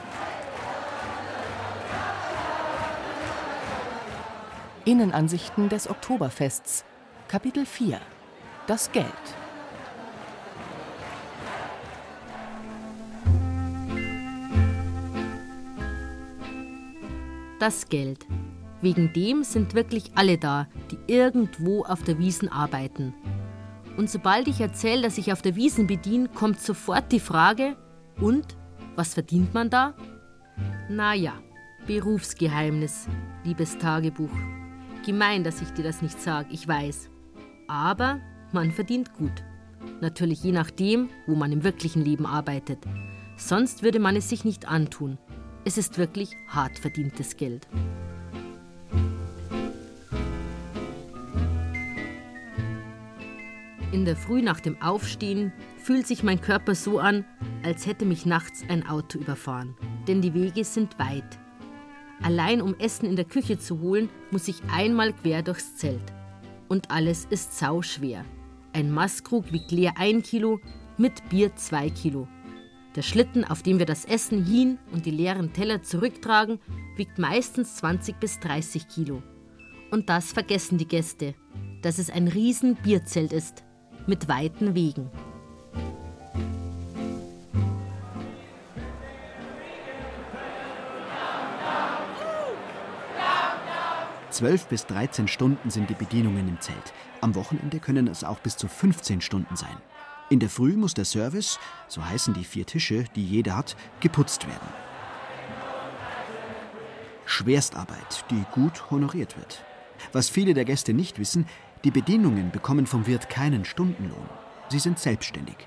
[4.85, 6.85] Innenansichten des Oktoberfests.
[7.27, 7.99] Kapitel 4
[8.67, 9.40] Das Geld.
[17.61, 18.25] Das Geld.
[18.81, 23.13] Wegen dem sind wirklich alle da, die irgendwo auf der Wiesen arbeiten.
[23.97, 27.77] Und sobald ich erzähle, dass ich auf der Wiesen bediene, kommt sofort die Frage:
[28.19, 28.57] Und?
[28.95, 29.93] Was verdient man da?
[30.89, 31.33] Naja,
[31.85, 33.07] Berufsgeheimnis,
[33.43, 34.35] liebes Tagebuch.
[35.05, 37.11] Gemein, dass ich dir das nicht sage, ich weiß.
[37.67, 38.19] Aber
[38.53, 39.43] man verdient gut.
[40.01, 42.79] Natürlich je nachdem, wo man im wirklichen Leben arbeitet.
[43.37, 45.19] Sonst würde man es sich nicht antun.
[45.63, 47.67] Es ist wirklich hart verdientes Geld.
[53.91, 57.25] In der Früh nach dem Aufstehen fühlt sich mein Körper so an,
[57.63, 59.75] als hätte mich nachts ein Auto überfahren.
[60.07, 61.37] Denn die Wege sind weit.
[62.23, 66.01] Allein um Essen in der Küche zu holen, muss ich einmal quer durchs Zelt.
[66.69, 68.25] Und alles ist sauschwer.
[68.73, 70.59] Ein Maßkrug wiegt leer ein Kilo,
[70.97, 72.27] mit Bier zwei Kilo.
[72.95, 76.59] Der Schlitten, auf dem wir das Essen hin und die leeren Teller zurücktragen,
[76.97, 79.23] wiegt meistens 20 bis 30 Kilo.
[79.91, 81.33] Und das vergessen die Gäste,
[81.81, 83.63] dass es ein riesen Bierzelt ist,
[84.07, 85.09] mit weiten Wegen.
[94.31, 96.93] Zwölf bis 13 Stunden sind die Bedienungen im Zelt.
[97.21, 99.77] Am Wochenende können es auch bis zu 15 Stunden sein.
[100.31, 104.47] In der Früh muss der Service, so heißen die vier Tische, die jeder hat, geputzt
[104.47, 104.69] werden.
[107.25, 109.65] Schwerstarbeit, die gut honoriert wird.
[110.13, 111.47] Was viele der Gäste nicht wissen,
[111.83, 114.29] die Bedienungen bekommen vom Wirt keinen Stundenlohn.
[114.69, 115.57] Sie sind selbstständig.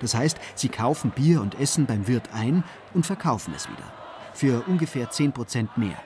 [0.00, 3.90] Das heißt, sie kaufen Bier und Essen beim Wirt ein und verkaufen es wieder.
[4.34, 5.96] Für ungefähr 10 Prozent mehr.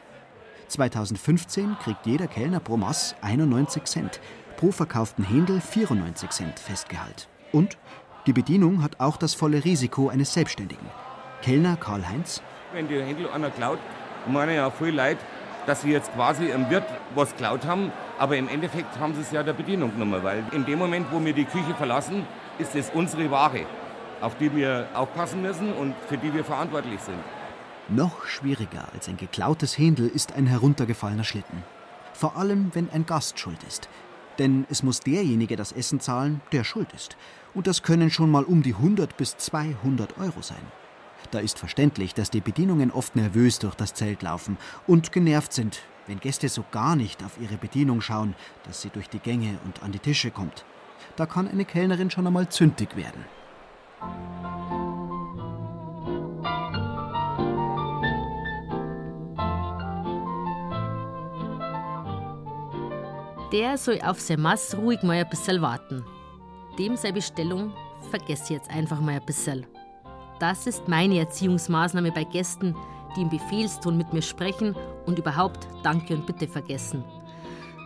[0.68, 4.20] 2015 kriegt jeder Kellner pro Mass 91 Cent,
[4.56, 7.28] pro verkauften Händel 94 Cent Festgehalt.
[7.54, 7.78] Und
[8.26, 10.86] die Bedienung hat auch das volle Risiko eines Selbstständigen.
[11.42, 12.40] Kellner Karl-Heinz.
[12.72, 13.78] Wenn die Händel einer klaut,
[14.26, 15.18] meinen ja viel Leid,
[15.66, 19.30] dass sie jetzt quasi im Wirt was geklaut haben, aber im Endeffekt haben sie es
[19.30, 22.26] ja der Bedienung genommen, weil in dem Moment, wo wir die Küche verlassen,
[22.58, 23.66] ist es unsere Ware,
[24.20, 27.18] auf die wir aufpassen müssen und für die wir verantwortlich sind.
[27.88, 31.62] Noch schwieriger als ein geklautes Händel ist ein heruntergefallener Schlitten.
[32.14, 33.88] Vor allem, wenn ein Gast schuld ist.
[34.38, 37.16] Denn es muss derjenige das Essen zahlen, der schuld ist.
[37.54, 40.66] Und das können schon mal um die 100 bis 200 Euro sein.
[41.30, 45.82] Da ist verständlich, dass die Bedienungen oft nervös durch das Zelt laufen und genervt sind,
[46.06, 49.82] wenn Gäste so gar nicht auf ihre Bedienung schauen, dass sie durch die Gänge und
[49.82, 50.64] an die Tische kommt.
[51.16, 53.24] Da kann eine Kellnerin schon einmal zündig werden.
[63.52, 66.04] Der soll auf sein Maß ruhig mal ein bisschen warten.
[66.78, 67.72] Dem seine Bestellung
[68.10, 69.66] vergesse jetzt einfach mal ein bisschen.
[70.40, 72.74] Das ist meine Erziehungsmaßnahme bei Gästen,
[73.16, 74.74] die im Befehlston mit mir sprechen
[75.06, 77.04] und überhaupt Danke und Bitte vergessen.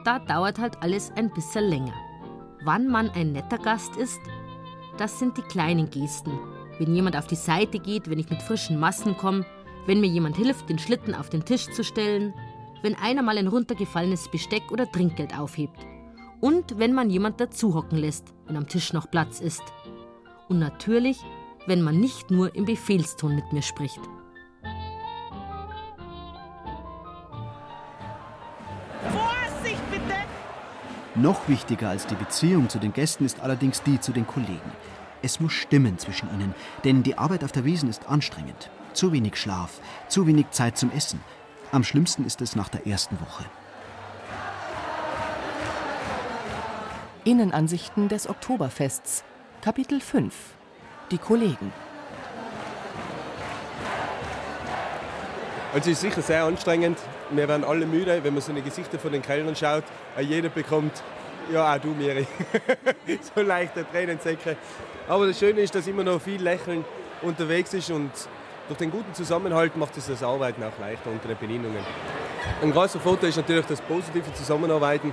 [0.05, 1.93] Da dauert halt alles ein bisschen länger.
[2.65, 4.21] Wann man ein netter Gast ist,
[4.97, 6.39] das sind die kleinen Gesten.
[6.79, 9.45] Wenn jemand auf die Seite geht, wenn ich mit frischen Massen komme,
[9.87, 12.33] wenn mir jemand hilft, den Schlitten auf den Tisch zu stellen,
[12.83, 15.79] wenn einer mal ein runtergefallenes Besteck oder Trinkgeld aufhebt.
[16.41, 19.63] Und wenn man jemand dazuhocken lässt, wenn am Tisch noch Platz ist.
[20.49, 21.19] Und natürlich,
[21.67, 24.01] wenn man nicht nur im Befehlston mit mir spricht.
[29.11, 30.15] Vorsicht bitte!
[31.17, 34.73] Noch wichtiger als die Beziehung zu den Gästen ist allerdings die zu den Kollegen.
[35.21, 38.71] Es muss stimmen zwischen ihnen, denn die Arbeit auf der Wiesen ist anstrengend.
[38.93, 41.21] Zu wenig Schlaf, zu wenig Zeit zum Essen.
[41.71, 43.45] Am schlimmsten ist es nach der ersten Woche.
[47.25, 49.23] Innenansichten des Oktoberfests.
[49.61, 50.35] Kapitel 5.
[51.11, 51.73] Die Kollegen.
[55.75, 56.99] Also es ist sicher sehr anstrengend.
[57.31, 59.85] Wir werden alle müde, wenn man so die Gesichter von den Kellnern schaut.
[60.19, 61.03] Jeder bekommt,
[61.53, 62.27] ja auch du Miri,
[63.35, 64.57] so leichte Tränensäcke.
[65.07, 66.83] Aber das Schöne ist, dass immer noch viel Lächeln
[67.21, 68.11] unterwegs ist und
[68.69, 71.85] durch den guten Zusammenhalt macht es das Arbeiten auch leichter unter den Bedienungen.
[72.63, 75.13] Ein großer Vorteil ist natürlich das positive Zusammenarbeiten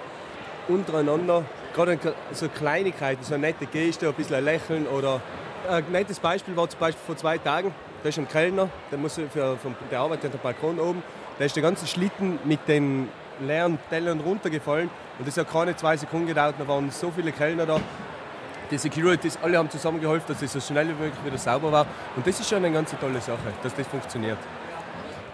[0.68, 1.46] untereinander.
[1.74, 1.98] Gerade
[2.34, 5.22] so Kleinigkeiten, so eine nette Geste, ein bisschen ein Lächeln oder
[5.70, 9.16] ein nettes Beispiel war zum Beispiel vor zwei Tagen, da ist ein Kellner, der, muss
[9.16, 9.58] für, für,
[9.90, 11.02] der arbeitet dem Balkon oben,
[11.40, 15.98] da ist der ganze Schlitten mit den leeren Tellern runtergefallen und das hat keine zwei
[15.98, 17.80] Sekunden gedauert, da waren so viele Kellner da.
[18.72, 21.86] Die Securities, alle haben zusammengeholfen, dass es so schnell wie möglich wieder sauber war.
[22.16, 24.38] Und das ist schon eine ganz tolle Sache, dass das funktioniert.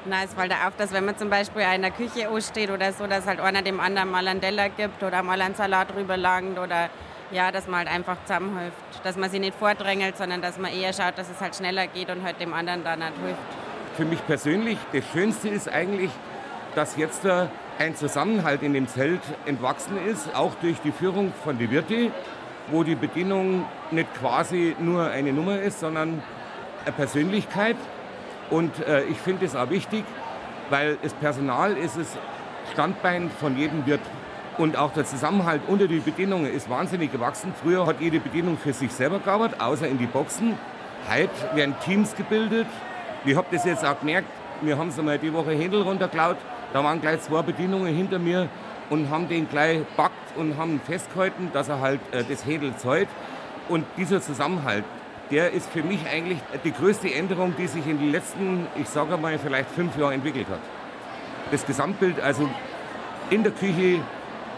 [0.05, 3.07] Na, es fällt auf, dass wenn man zum Beispiel in der Küche steht oder so,
[3.07, 6.57] dass halt einer dem anderen mal einen Teller gibt oder mal einen Salat drüber langt
[6.57, 6.89] oder
[7.31, 8.75] ja, dass man halt einfach zusammenhilft.
[9.03, 12.09] Dass man sich nicht vordrängelt, sondern dass man eher schaut, dass es halt schneller geht
[12.09, 13.39] und halt dem anderen dann halt hilft.
[13.95, 16.11] Für mich persönlich, das Schönste ist eigentlich,
[16.75, 17.21] dass jetzt
[17.77, 22.11] ein Zusammenhalt in dem Zelt entwachsen ist, auch durch die Führung von die Wirte,
[22.71, 26.23] wo die Bedienung nicht quasi nur eine Nummer ist, sondern
[26.85, 27.75] eine Persönlichkeit.
[28.49, 30.03] Und äh, ich finde es auch wichtig,
[30.69, 32.17] weil das Personal ist das
[32.73, 34.01] Standbein von jedem Wirt.
[34.57, 37.53] Und auch der Zusammenhalt unter die Bedienungen ist wahnsinnig gewachsen.
[37.61, 40.57] Früher hat jede Bedienung für sich selber gearbeitet, außer in die Boxen.
[41.09, 42.67] Heute werden Teams gebildet.
[43.25, 44.27] Ich habe das jetzt auch gemerkt.
[44.61, 46.37] Wir haben so mal die Woche Händel runtergeklaut.
[46.73, 48.47] Da waren gleich zwei Bedienungen hinter mir
[48.89, 53.07] und haben den gleich packt und haben festgehalten, dass er halt äh, das Händel zahlt.
[53.69, 54.83] Und dieser Zusammenhalt,
[55.29, 59.17] der ist für mich eigentlich die größte Änderung, die sich in den letzten, ich sage
[59.17, 60.59] mal, vielleicht fünf Jahren entwickelt hat.
[61.51, 62.49] Das Gesamtbild, also
[63.29, 63.99] in der Küche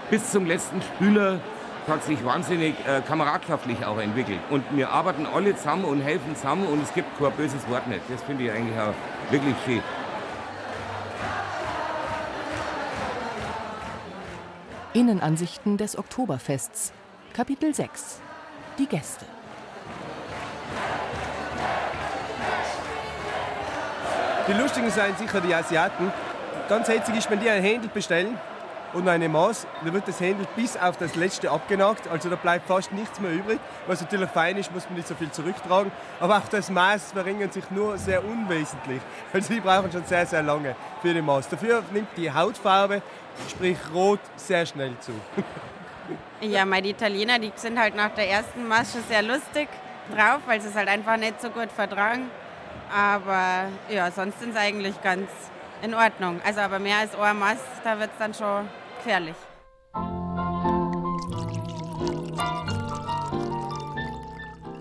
[0.10, 1.40] bis zum letzten Spüler,
[1.88, 4.40] hat sich wahnsinnig äh, kameradschaftlich auch entwickelt.
[4.50, 8.02] Und wir arbeiten alle zusammen und helfen zusammen und es gibt kein böses Wort nicht.
[8.10, 8.94] Das finde ich eigentlich auch
[9.32, 9.82] wirklich schön.
[14.96, 16.94] Innenansichten des Oktoberfests.
[17.34, 18.22] Kapitel 6.
[18.78, 19.26] Die Gäste.
[24.48, 26.14] Die lustigen sind sicher die Asiaten.
[26.70, 28.38] Ganz herzig ist, wenn die ein Händel bestellen
[28.94, 32.08] und eine Maß, dann wird das Händel bis auf das letzte abgenagt.
[32.08, 33.60] Also da bleibt fast nichts mehr übrig.
[33.88, 35.92] Was natürlich fein ist, muss man nicht so viel zurücktragen.
[36.20, 39.02] Aber auch das Maß verringert sich nur sehr unwesentlich.
[39.32, 41.50] Also die brauchen schon sehr, sehr lange für den Maß.
[41.50, 43.02] Dafür nimmt die Hautfarbe,
[43.50, 45.12] sprich Rot, sehr schnell zu.
[46.42, 49.70] Ja, meine Italiener, die sind halt nach der ersten Masche sehr lustig
[50.14, 52.30] drauf, weil sie es halt einfach nicht so gut vertragen.
[52.94, 55.30] Aber ja, sonst sind sie eigentlich ganz
[55.82, 56.42] in Ordnung.
[56.46, 58.68] Also aber mehr als ein Maß, da wird es dann schon
[59.04, 59.36] gefährlich.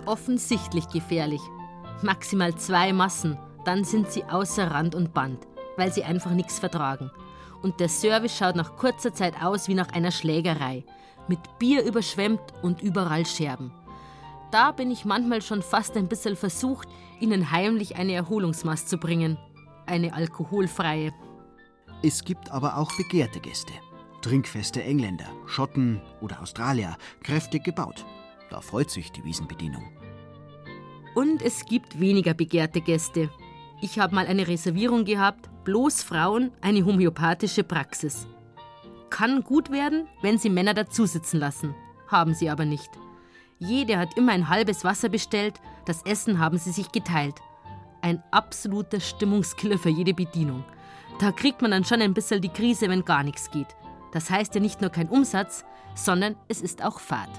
[0.06, 1.40] Offensichtlich gefährlich.
[2.02, 7.10] Maximal zwei Massen, dann sind sie außer Rand und Band, weil sie einfach nichts vertragen.
[7.62, 10.84] Und der Service schaut nach kurzer Zeit aus wie nach einer Schlägerei,
[11.28, 13.72] mit Bier überschwemmt und überall Scherben.
[14.50, 16.88] Da bin ich manchmal schon fast ein bisschen versucht,
[17.20, 19.38] ihnen heimlich eine Erholungsmaß zu bringen.
[19.86, 21.12] Eine alkoholfreie.
[22.02, 23.72] Es gibt aber auch begehrte Gäste.
[24.22, 28.06] Trinkfeste Engländer, Schotten oder Australier, kräftig gebaut.
[28.50, 29.82] Da freut sich die Wiesenbedienung.
[31.14, 33.30] Und es gibt weniger begehrte Gäste.
[33.80, 38.28] Ich habe mal eine Reservierung gehabt, bloß Frauen, eine homöopathische Praxis.
[39.10, 41.74] Kann gut werden, wenn sie Männer dazusitzen lassen.
[42.06, 42.90] Haben sie aber nicht.
[43.58, 47.40] Jede hat immer ein halbes Wasser bestellt, das Essen haben sie sich geteilt.
[48.00, 50.64] Ein absoluter Stimmungskiller für jede Bedienung.
[51.18, 53.68] Da kriegt man dann schon ein bisschen die Krise, wenn gar nichts geht.
[54.12, 57.30] Das heißt ja nicht nur kein Umsatz, sondern es ist auch Fahrt.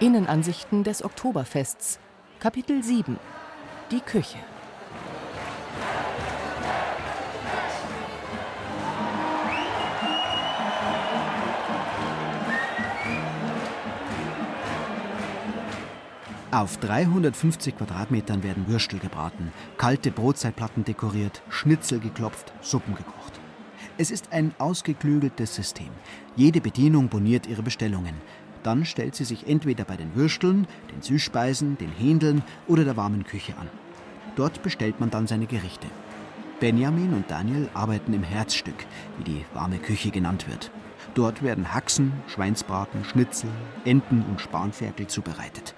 [0.00, 2.00] Innenansichten des Oktoberfests.
[2.40, 3.18] Kapitel 7.
[3.90, 4.38] Die Küche.
[16.52, 23.38] Auf 350 Quadratmetern werden Würstel gebraten, kalte Brotzeitplatten dekoriert, Schnitzel geklopft, Suppen gekocht.
[23.98, 25.90] Es ist ein ausgeklügeltes System.
[26.34, 28.14] Jede Bedienung boniert ihre Bestellungen.
[28.64, 33.22] Dann stellt sie sich entweder bei den Würsteln, den Süßspeisen, den Händeln oder der warmen
[33.22, 33.68] Küche an.
[34.34, 35.86] Dort bestellt man dann seine Gerichte.
[36.58, 38.86] Benjamin und Daniel arbeiten im Herzstück,
[39.18, 40.72] wie die warme Küche genannt wird.
[41.14, 43.50] Dort werden Haxen, Schweinsbraten, Schnitzel,
[43.84, 45.74] Enten und Spanferkel zubereitet.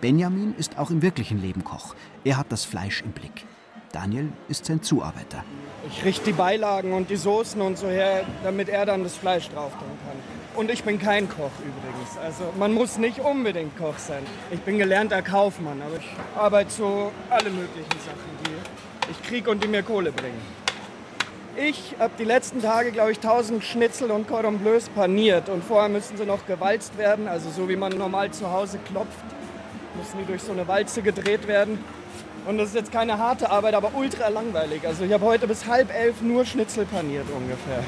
[0.00, 1.96] Benjamin ist auch im wirklichen Leben Koch.
[2.24, 3.44] Er hat das Fleisch im Blick.
[3.90, 5.44] Daniel ist sein Zuarbeiter.
[5.88, 9.48] Ich richte die Beilagen und die Soßen und so her, damit er dann das Fleisch
[9.48, 10.16] drauf tun kann.
[10.54, 12.16] Und ich bin kein Koch übrigens.
[12.22, 14.22] Also man muss nicht unbedingt Koch sein.
[14.52, 19.64] Ich bin gelernter Kaufmann, aber ich arbeite so alle möglichen Sachen, die ich kriege und
[19.64, 20.40] die mir Kohle bringen.
[21.56, 25.88] Ich habe die letzten Tage, glaube ich, 1000 Schnitzel und Cordon Bleus paniert und vorher
[25.88, 29.24] müssen sie noch gewalzt werden, also so wie man normal zu Hause klopft
[29.98, 31.78] müssen die durch so eine Walze gedreht werden.
[32.46, 34.86] Und das ist jetzt keine harte Arbeit, aber ultra langweilig.
[34.86, 37.84] Also ich habe heute bis halb elf nur Schnitzel paniert ungefähr.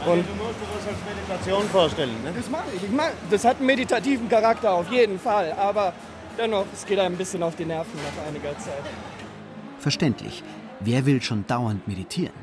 [0.00, 2.32] Also und du musst dir das als Meditation vorstellen, ne?
[2.36, 2.82] Das mache ich.
[2.82, 5.92] ich mach, das hat einen meditativen Charakter auf jeden Fall, aber
[6.36, 8.82] dennoch, es geht einem ein bisschen auf die Nerven nach einiger Zeit.
[9.78, 10.42] Verständlich.
[10.80, 12.34] Wer will schon dauernd meditieren?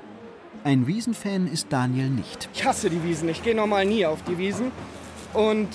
[0.64, 2.50] Ein Wiesenfan ist Daniel nicht.
[2.54, 3.28] Ich hasse die Wiesen.
[3.30, 4.72] Ich gehe normal nie auf die Wiesen.
[5.34, 5.70] Und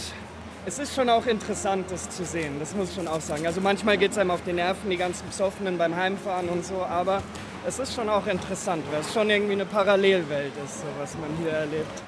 [0.66, 3.46] es ist schon auch interessant, das zu sehen, das muss ich schon auch sagen.
[3.46, 6.82] Also manchmal geht es einem auf die Nerven, die ganzen Besoffenen beim Heimfahren und so,
[6.82, 7.22] aber
[7.66, 11.30] es ist schon auch interessant, weil es schon irgendwie eine Parallelwelt ist, so was man
[11.42, 12.02] hier erlebt.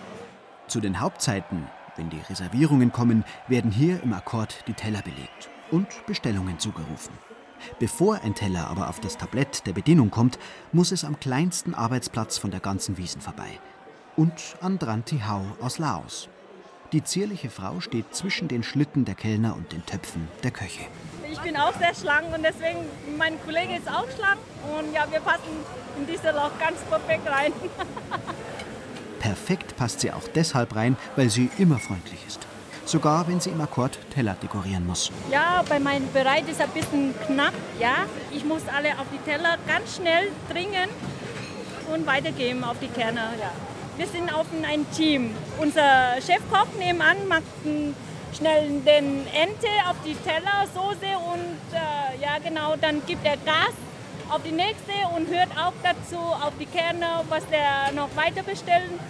[0.68, 5.88] Zu den Hauptzeiten, wenn die Reservierungen kommen, werden hier im Akkord die Teller belegt und
[6.07, 7.12] Bestellungen zugerufen.
[7.78, 10.38] Bevor ein Teller aber auf das Tablett der Bedienung kommt,
[10.72, 13.59] muss es am kleinsten Arbeitsplatz von der ganzen Wiesen vorbei.
[14.16, 16.28] Und an Dranti Hau aus Laos.
[16.93, 20.84] Die zierliche Frau steht zwischen den Schlitten der Kellner und den Töpfen der Köche.
[21.30, 22.78] Ich bin auch sehr schlank und deswegen,
[23.18, 24.39] mein Kollege ist auch schlank
[24.78, 25.43] und ja, wir passen
[25.99, 27.53] in dieses Loch ganz perfekt rein.
[29.18, 32.47] Perfekt passt sie auch deshalb rein, weil sie immer freundlich ist.
[32.84, 35.11] Sogar wenn sie im Akkord Teller dekorieren muss.
[35.32, 37.55] Ja, bei meinem Bereich ist ein bisschen knapp.
[37.80, 40.89] Ja, ich muss alle auf die Teller ganz schnell dringen
[41.93, 43.32] und weitergeben auf die Kerner.
[43.41, 43.51] Ja.
[43.97, 45.34] Wir sind auf ein Team.
[45.59, 47.44] Unser Chefkoch nebenan macht
[48.36, 53.72] schnell den Ente auf die Tellersoße und äh, ja genau, dann gibt er Gas
[54.28, 59.01] auf die nächste und hört auch dazu auf die Kerne, was der noch weiter bestellen.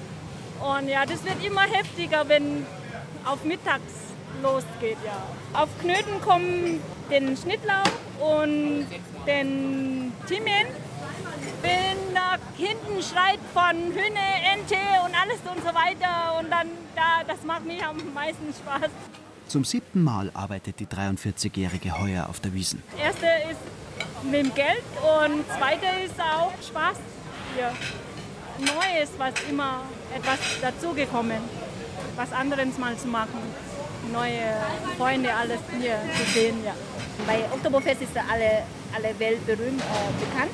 [0.60, 2.64] Und ja, das wird immer heftiger, wenn
[3.24, 3.92] auf mittags
[4.40, 4.98] losgeht.
[5.04, 5.60] Ja.
[5.60, 6.80] Auf Knöten kommen
[7.10, 8.86] den Schnittlauch und
[9.26, 10.66] den Thymian
[11.66, 16.38] wenn da hinten schreit von Hühne, Ente und alles und so weiter.
[16.38, 18.90] Und dann, da, das macht mir am meisten Spaß.
[19.48, 22.82] Zum siebten Mal arbeitet die 43-jährige heuer auf der Wiesen.
[22.98, 23.60] Erste ist
[24.24, 26.98] mit dem Geld und zweite ist auch Spaß
[27.54, 27.72] hier.
[28.58, 29.82] Neues, was immer
[30.16, 31.38] etwas dazugekommen,
[32.16, 33.40] was anderes mal zu machen,
[34.12, 34.56] neue
[34.96, 36.56] Freunde, alles hier zu sehen.
[36.64, 36.74] Ja.
[37.26, 38.62] Bei Oktoberfest ist alle,
[38.94, 40.50] alle Welt berühmt, äh, bekannt.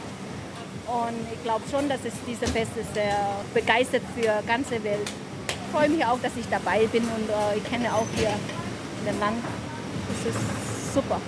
[0.87, 3.17] Und ich glaube schon, dass es dieser Fest ist sehr
[3.55, 5.11] begeistert für die ganze Welt.
[5.49, 8.31] Ich freue mich auch, dass ich dabei bin und äh, ich kenne auch hier
[9.07, 9.43] den Land.
[10.09, 11.21] Das ist super.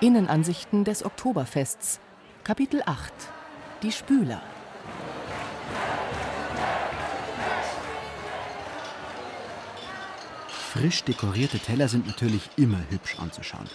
[0.00, 1.98] Innenansichten des Oktoberfests.
[2.44, 3.12] Kapitel 8.
[3.82, 4.40] Die Spüler.
[10.78, 13.68] Frisch dekorierte Teller sind natürlich immer hübsch anzuschauen.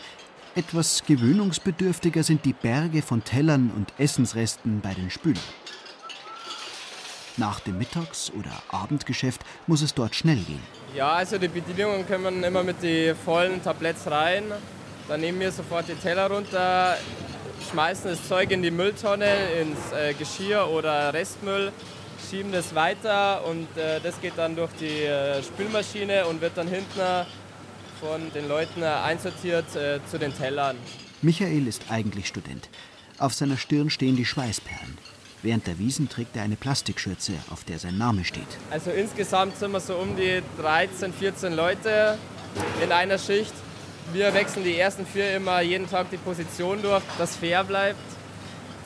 [0.56, 5.44] Etwas gewöhnungsbedürftiger sind die Berge von Tellern und Essensresten bei den Spülern.
[7.36, 10.62] Nach dem Mittags- oder Abendgeschäft muss es dort schnell gehen.
[10.96, 14.46] Ja, also die Bedienungen kommen immer mit den vollen Tabletts rein.
[15.10, 16.96] Dann nehmen wir sofort die Teller runter,
[17.70, 21.74] schmeißen das Zeug in die Mülltonne, ins äh, Geschirr oder Restmüll
[22.30, 26.68] schieben das weiter und äh, das geht dann durch die äh, Spülmaschine und wird dann
[26.68, 27.00] hinten
[28.00, 30.78] von den Leuten äh, einsortiert äh, zu den Tellern.
[31.22, 32.70] Michael ist eigentlich Student.
[33.18, 34.98] Auf seiner Stirn stehen die Schweißperlen.
[35.42, 38.48] Während der Wiesen trägt er eine Plastikschürze, auf der sein Name steht.
[38.72, 42.18] Also insgesamt sind wir so um die 13, 14 Leute
[42.82, 43.54] in einer Schicht.
[44.14, 48.00] Wir wechseln die ersten vier immer jeden Tag die Position durch, dass fair bleibt.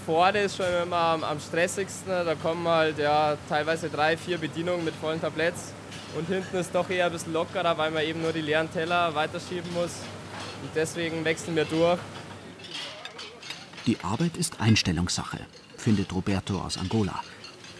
[0.07, 2.09] Vorne ist schon immer am, am stressigsten.
[2.25, 5.73] Da kommen halt ja, teilweise drei, vier Bedienungen mit vollen Tabletts.
[6.17, 9.13] Und hinten ist doch eher ein bisschen lockerer, weil man eben nur die leeren Teller
[9.13, 9.91] weiterschieben muss.
[10.63, 11.99] Und deswegen wechseln wir durch.
[13.85, 15.39] Die Arbeit ist Einstellungssache,
[15.75, 17.21] findet Roberto aus Angola.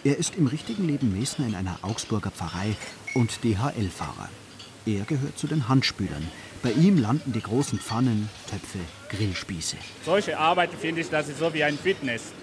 [0.03, 2.75] Er ist im richtigen Leben Mesner in einer Augsburger Pfarrei
[3.15, 4.30] und DHL-Fahrer.
[4.86, 6.30] Er gehört zu den Handspülern.
[6.64, 8.80] Bei ihm landen die großen Pfannen, Töpfe,
[9.10, 9.78] Grillspieße.
[10.03, 12.34] Solche Arbeit finde ich, das ist so wie ein Fitness.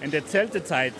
[0.00, 0.92] In der Zeltezeit,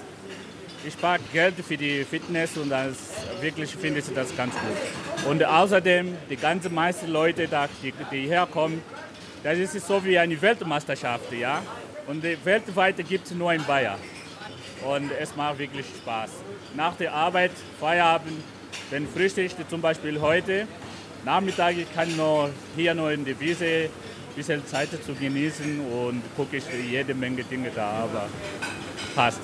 [0.86, 2.96] ich spare Geld für die Fitness und das
[3.40, 5.28] wirklich finde ich das ganz gut.
[5.30, 7.48] Und außerdem, die ganzen meisten Leute,
[7.82, 8.82] die, die herkommen,
[9.42, 11.62] das ist so wie eine Weltmeisterschaft, ja.
[12.06, 13.98] Und weltweit gibt es nur in Bayern.
[14.84, 16.30] Und es macht wirklich Spaß.
[16.76, 18.42] Nach der Arbeit, Feierabend,
[18.90, 20.66] dann frühstücke zum Beispiel heute.
[21.24, 26.22] Nachmittag ich kann noch hier noch in der Wiese ein bisschen Zeit zu genießen und
[26.36, 28.28] gucke ich jede Menge Dinge da, aber
[29.14, 29.40] passt.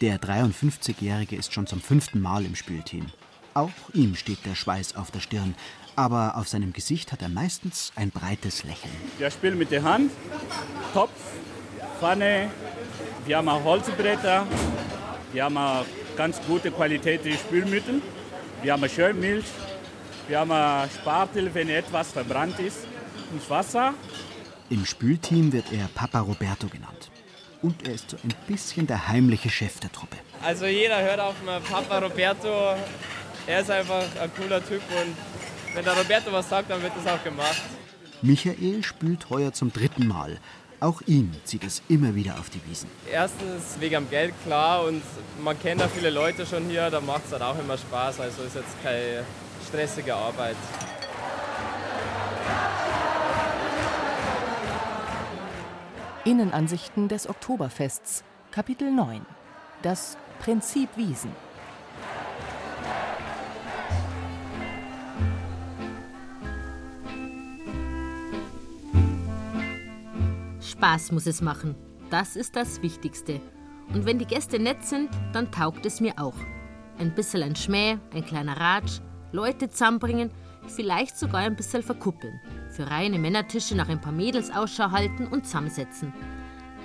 [0.00, 3.06] Der 53-Jährige ist schon zum fünften Mal im Spülteam.
[3.54, 5.54] Auch ihm steht der Schweiß auf der Stirn,
[5.96, 8.94] aber auf seinem Gesicht hat er meistens ein breites Lächeln.
[9.18, 10.12] Wir spielen mit der Hand,
[10.94, 11.10] Topf,
[11.98, 12.50] Pfanne,
[13.26, 14.46] wir haben auch Holzbretter,
[15.32, 15.84] wir haben auch
[16.16, 18.00] ganz gute Qualität Spülmittel,
[18.62, 19.44] wir haben Schönmilch,
[20.28, 22.86] wir haben Spartel, wenn etwas verbrannt ist,
[23.32, 23.94] und Wasser.
[24.70, 27.10] Im Spülteam wird er Papa Roberto genannt.
[27.62, 30.16] Und er ist so ein bisschen der heimliche Chef der Truppe.
[30.44, 31.34] Also jeder hört auf
[31.68, 32.76] Papa Roberto.
[33.46, 35.16] Er ist einfach ein cooler Typ und
[35.74, 37.60] wenn der Roberto was sagt, dann wird das auch gemacht.
[38.22, 40.38] Michael spült heuer zum dritten Mal.
[40.80, 42.88] Auch ihn zieht es immer wieder auf die Wiesen.
[43.10, 45.02] Erstens wegen am Geld, klar, und
[45.42, 48.20] man kennt ja viele Leute schon hier, da macht es dann auch immer Spaß.
[48.20, 49.24] Also ist jetzt keine
[49.68, 50.56] stressige Arbeit.
[56.24, 59.26] Innenansichten des Oktoberfests, Kapitel 9.
[59.82, 61.32] Das Prinzip Wiesen.
[70.60, 71.74] Spaß muss es machen.
[72.08, 73.40] Das ist das Wichtigste.
[73.92, 76.36] Und wenn die Gäste nett sind, dann taugt es mir auch.
[76.98, 79.00] Ein bisschen ein Schmäh, ein kleiner Ratsch,
[79.32, 80.30] Leute zusammenbringen,
[80.66, 82.40] vielleicht sogar ein bisschen verkuppeln.
[82.70, 86.12] Für reine Männertische nach ein paar Mädels Ausschau halten und zusammensetzen.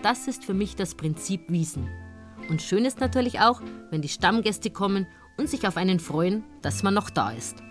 [0.02, 1.90] Das ist für mich das Prinzip Wiesen.
[2.50, 6.84] Und schön ist natürlich auch, wenn die Stammgäste kommen und sich auf einen freuen, dass
[6.84, 7.64] man noch da ist.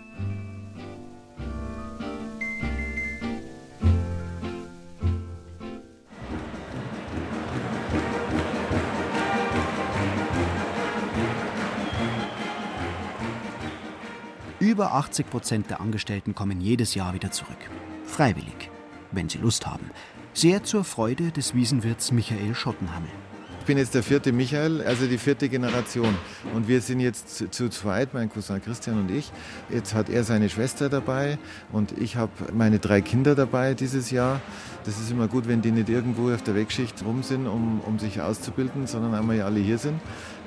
[14.73, 17.59] Über 80 Prozent der Angestellten kommen jedes Jahr wieder zurück.
[18.05, 18.71] Freiwillig,
[19.11, 19.91] wenn sie Lust haben.
[20.33, 23.11] Sehr zur Freude des Wiesenwirts Michael Schottenhammel.
[23.59, 26.15] Ich bin jetzt der vierte Michael, also die vierte Generation.
[26.55, 29.31] Und wir sind jetzt zu, zweit, mein Cousin Christian und ich.
[29.69, 31.37] Jetzt hat er seine Schwester dabei
[31.71, 34.41] und ich habe meine drei Kinder dabei dieses Jahr.
[34.85, 37.99] Das ist immer gut, wenn die nicht irgendwo auf der Wegschicht rum sind, um, um
[37.99, 40.01] sich auszubilden, sondern einmal alle hier sind.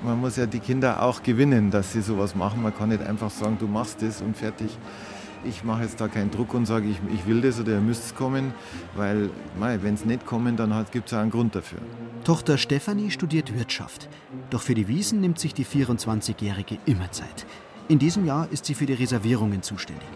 [0.06, 2.62] Man muss ja die Kinder auch gewinnen, dass sie sowas machen.
[2.62, 4.70] Man kann nicht einfach sagen, du machst das und fertig
[5.46, 8.04] ich mache jetzt da keinen Druck und sage, ich, ich will das oder ihr müsst
[8.04, 8.52] es kommen,
[8.94, 11.78] weil wenn es nicht kommen, dann gibt es auch einen Grund dafür.
[12.24, 14.08] Tochter Stefanie studiert Wirtschaft.
[14.50, 17.46] Doch für die Wiesen nimmt sich die 24-Jährige immer Zeit.
[17.88, 20.08] In diesem Jahr ist sie für die Reservierungen zuständig.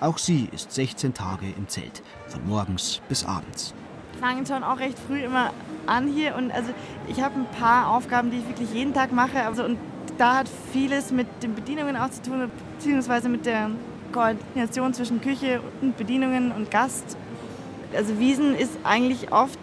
[0.00, 3.74] Auch sie ist 16 Tage im Zelt, von morgens bis abends.
[4.22, 5.50] Fangen schon auch recht früh immer
[5.84, 6.70] an hier und also
[7.08, 9.44] ich habe ein paar Aufgaben, die ich wirklich jeden Tag mache.
[9.44, 9.78] Also, und
[10.16, 13.70] da hat vieles mit den Bedienungen auch zu tun, beziehungsweise mit der
[14.12, 17.16] Koordination zwischen Küche und Bedienungen und Gast.
[17.96, 19.58] Also Wiesen ist eigentlich oft,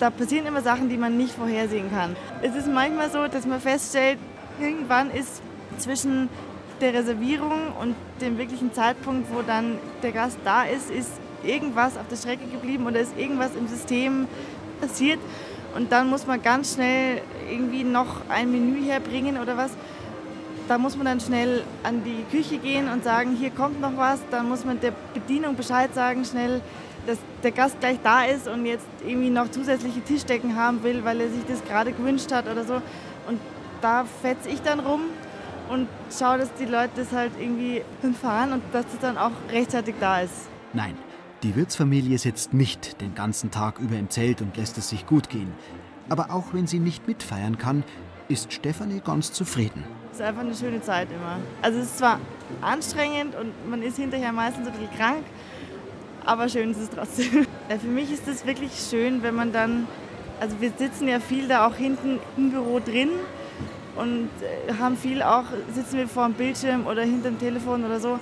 [0.00, 2.16] da passieren immer Sachen, die man nicht vorhersehen kann.
[2.42, 4.18] Es ist manchmal so, dass man feststellt,
[4.60, 5.40] irgendwann ist
[5.78, 6.28] zwischen
[6.80, 12.08] der Reservierung und dem wirklichen Zeitpunkt, wo dann der Gast da ist, ist irgendwas auf
[12.08, 14.26] der Strecke geblieben oder ist irgendwas im System
[14.80, 15.20] passiert.
[15.74, 19.70] Und dann muss man ganz schnell irgendwie noch ein Menü herbringen oder was
[20.68, 24.20] da muss man dann schnell an die Küche gehen und sagen, hier kommt noch was.
[24.30, 26.60] Dann muss man der Bedienung Bescheid sagen, schnell,
[27.06, 31.20] dass der Gast gleich da ist und jetzt irgendwie noch zusätzliche Tischdecken haben will, weil
[31.20, 32.74] er sich das gerade gewünscht hat oder so.
[33.28, 33.40] Und
[33.80, 35.02] da fetze ich dann rum
[35.68, 37.82] und schaue, dass die Leute das halt irgendwie
[38.20, 40.48] fahren und dass es dann auch rechtzeitig da ist.
[40.72, 40.96] Nein,
[41.42, 45.28] die Wirtsfamilie sitzt nicht den ganzen Tag über im Zelt und lässt es sich gut
[45.28, 45.52] gehen.
[46.08, 47.82] Aber auch wenn sie nicht mitfeiern kann,
[48.28, 49.84] ist Stefanie ganz zufrieden.
[50.12, 51.38] Es ist einfach eine schöne Zeit immer.
[51.60, 52.20] Also es ist zwar
[52.60, 55.24] anstrengend und man ist hinterher meistens ein bisschen krank,
[56.24, 57.46] aber schön ist es trotzdem.
[57.68, 59.88] Für mich ist es wirklich schön, wenn man dann
[60.40, 63.10] Also wir sitzen ja viel da auch hinten im Büro drin
[63.96, 68.00] und äh, haben viel auch, sitzen wir vor dem Bildschirm oder hinter dem Telefon oder
[68.00, 68.18] so.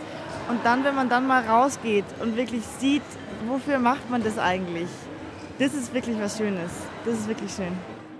[0.50, 3.04] Und dann, wenn man dann mal rausgeht und wirklich sieht,
[3.46, 4.88] wofür macht man das eigentlich?
[5.60, 6.72] Das ist wirklich was Schönes.
[7.04, 7.72] Das ist wirklich schön.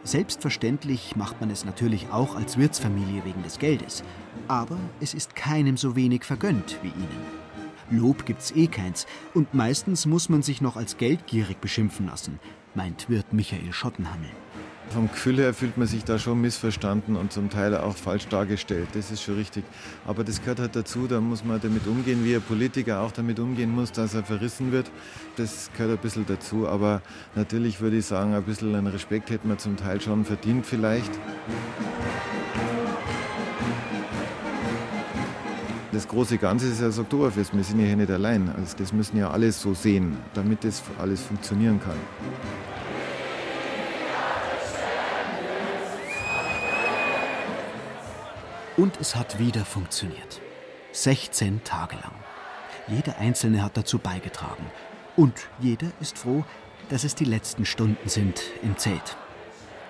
[0.05, 4.05] Selbstverständlich macht man es natürlich auch als Wirtsfamilie wegen des Geldes.
[4.47, 7.41] Aber es ist keinem so wenig vergönnt wie ihnen.
[7.91, 12.39] Lob gibt's eh keins und meistens muss man sich noch als geldgierig beschimpfen lassen,
[12.77, 14.31] meint Wirt Michael Schottenhammel.
[14.91, 18.89] Vom Gefühl her fühlt man sich da schon missverstanden und zum Teil auch falsch dargestellt.
[18.93, 19.63] Das ist schon richtig.
[20.05, 23.39] Aber das gehört halt dazu, da muss man damit umgehen, wie ein Politiker auch damit
[23.39, 24.91] umgehen muss, dass er verrissen wird.
[25.37, 26.67] Das gehört ein bisschen dazu.
[26.67, 27.03] Aber
[27.37, 31.13] natürlich würde ich sagen, ein bisschen einen Respekt hätte man zum Teil schon verdient vielleicht.
[35.93, 37.55] Das große Ganze ist ja das Oktoberfest.
[37.55, 38.49] Wir sind ja hier nicht allein.
[38.57, 42.60] Also das müssen ja alle so sehen, damit das alles funktionieren kann.
[48.81, 50.41] Und es hat wieder funktioniert.
[50.93, 52.15] 16 Tage lang.
[52.89, 54.65] Jeder Einzelne hat dazu beigetragen.
[55.17, 56.47] Und jeder ist froh,
[56.89, 59.19] dass es die letzten Stunden sind im Zelt.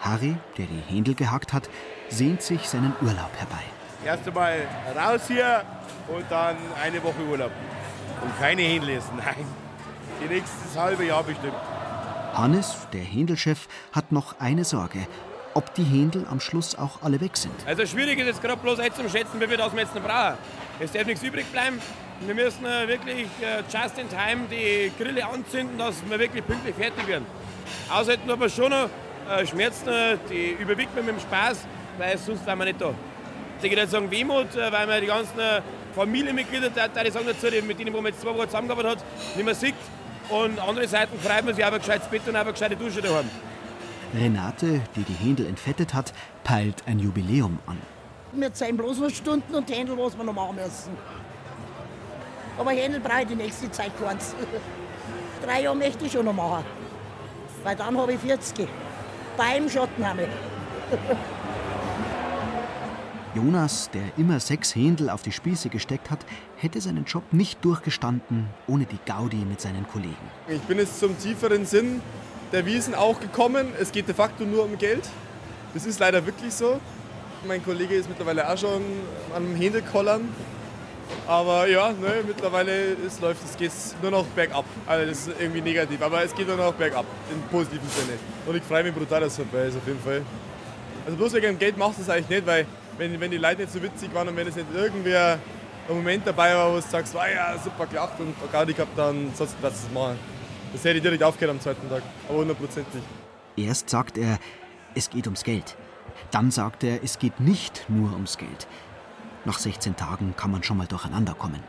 [0.01, 1.71] Harry, der die Händel gehackt hat,
[2.09, 3.63] sehnt sich seinen Urlaub herbei.
[4.05, 4.67] Erst einmal
[4.97, 5.63] raus hier
[6.09, 7.53] und dann eine Woche Urlaub.
[8.21, 9.47] Und keine Händel essen, nein.
[10.21, 11.55] Die nächstes halbe Jahr bestimmt.
[12.35, 15.07] Hannes, der Händelchef, hat noch eine Sorge,
[15.61, 17.53] ob die Händel am Schluss auch alle weg sind.
[17.67, 20.39] Also schwierig ist jetzt gerade bloß jetzt zu schätzen, wie wir das jetzt noch brauchen.
[20.79, 21.79] Es darf nichts übrig bleiben.
[22.21, 26.75] Wir müssen äh, wirklich äh, just in time die Grille anzünden, dass wir wirklich pünktlich
[26.75, 27.27] fertig werden.
[27.91, 28.89] Außerdem haben wir schon noch
[29.29, 31.67] äh, Schmerzen, die überwiegt man mit dem Spaß,
[31.99, 32.95] weil sonst wären wir nicht da.
[33.63, 35.39] Ich würde sagen Wehmut, weil wir die ganzen
[35.95, 39.75] Familienmitglieder, die sagen dazu, mit denen wir jetzt zwei Wochen zusammengearbeitet haben, nicht mehr sieht.
[40.31, 43.29] Und andere Seiten freut man sich auf ein gescheites Bett und eine gescheite Dusche daheim.
[44.15, 47.79] Renate, die die Händel entfettet hat, peilt ein Jubiläum an.
[48.33, 50.97] Wir zählen bloß noch Stunden und Händel, was wir noch machen müssen.
[52.59, 54.35] Aber Händel brauche ich die nächste Zeit keins.
[55.45, 56.65] Drei Jahre möchte ich schon noch machen.
[57.63, 58.69] Weil dann habe ich 40.
[59.37, 60.29] Beim Schottenhammel.
[63.35, 66.19] Jonas, der immer sechs Händel auf die Spieße gesteckt hat,
[66.57, 70.17] hätte seinen Job nicht durchgestanden ohne die Gaudi mit seinen Kollegen.
[70.49, 72.03] Ich bin jetzt zum tieferen Sinn
[72.53, 73.69] der Wiesen auch gekommen.
[73.79, 75.09] Es geht de facto nur um Geld.
[75.75, 76.81] Das ist leider wirklich so.
[77.47, 78.83] Mein Kollege ist mittlerweile auch schon
[79.35, 80.29] am Händekollern.
[81.27, 83.73] Aber ja, ne, mittlerweile es läuft es geht
[84.03, 84.65] nur noch bergab.
[84.87, 88.19] Also das ist irgendwie negativ, aber es geht nur noch bergab, im positiven Sinne.
[88.47, 90.23] Und ich freue mich brutal, dass es vorbei ist, auf jeden Fall.
[91.05, 92.67] Also bloß wegen dem Geld machst du es eigentlich nicht, weil
[92.99, 95.39] wenn, wenn die Leute nicht so witzig waren und wenn es nicht irgendwer
[95.89, 99.33] ein Moment dabei war, wo du sagst, war ja super gelacht und Gaudi gehabt, dann
[99.35, 100.19] sollst du das machen.
[100.73, 103.03] Das hätte ich direkt aufgehört am zweiten Tag, aber hundertprozentig.
[103.57, 104.39] Erst sagt er,
[104.95, 105.77] es geht ums Geld.
[106.31, 108.69] Dann sagt er, es geht nicht nur ums Geld.
[109.45, 111.63] Nach 16 Tagen kann man schon mal durcheinander kommen.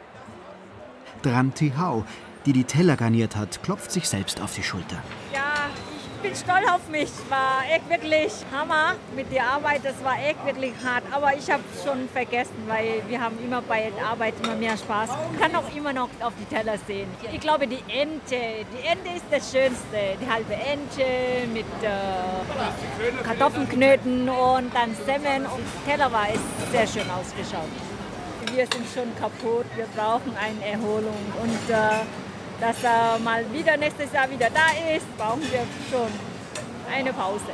[1.21, 2.05] Dranti Hau,
[2.45, 5.01] die die Teller garniert hat, klopft sich selbst auf die Schulter.
[5.33, 5.50] Ja,
[6.21, 7.09] bin stolz auf mich.
[7.29, 9.81] War echt wirklich Hammer mit der Arbeit.
[9.83, 11.03] Das war echt wirklich hart.
[11.11, 15.09] Aber ich habe schon vergessen, weil wir haben immer bei der Arbeit immer mehr Spaß.
[15.33, 17.09] Ich kann auch immer noch auf die Teller sehen.
[17.31, 20.17] Ich glaube, die Ente, die Ente ist das Schönste.
[20.21, 27.09] Die halbe Ente mit äh, Kartoffelknöten und dann Semmeln und Teller war es sehr schön
[27.11, 27.69] ausgeschaut.
[28.53, 29.65] Wir sind schon kaputt.
[29.75, 32.03] Wir brauchen eine Erholung und äh,
[32.61, 36.07] dass er mal wieder nächstes Jahr wieder da ist, brauchen wir schon
[36.93, 37.51] eine Pause.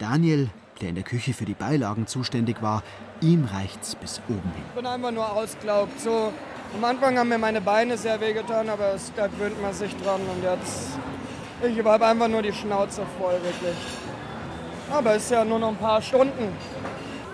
[0.00, 2.82] Daniel, der in der Küche für die Beilagen zuständig war,
[3.20, 4.64] ihm reicht's bis oben hin.
[4.70, 6.00] Ich bin einfach nur ausgelaugt.
[6.00, 6.32] So,
[6.74, 10.20] am Anfang haben mir meine Beine sehr wehgetan, aber es, da gewöhnt man sich dran
[10.20, 10.98] und jetzt.
[11.62, 13.76] Ich habe einfach nur die Schnauze voll, wirklich.
[14.90, 16.48] Aber es ist ja nur noch ein paar Stunden.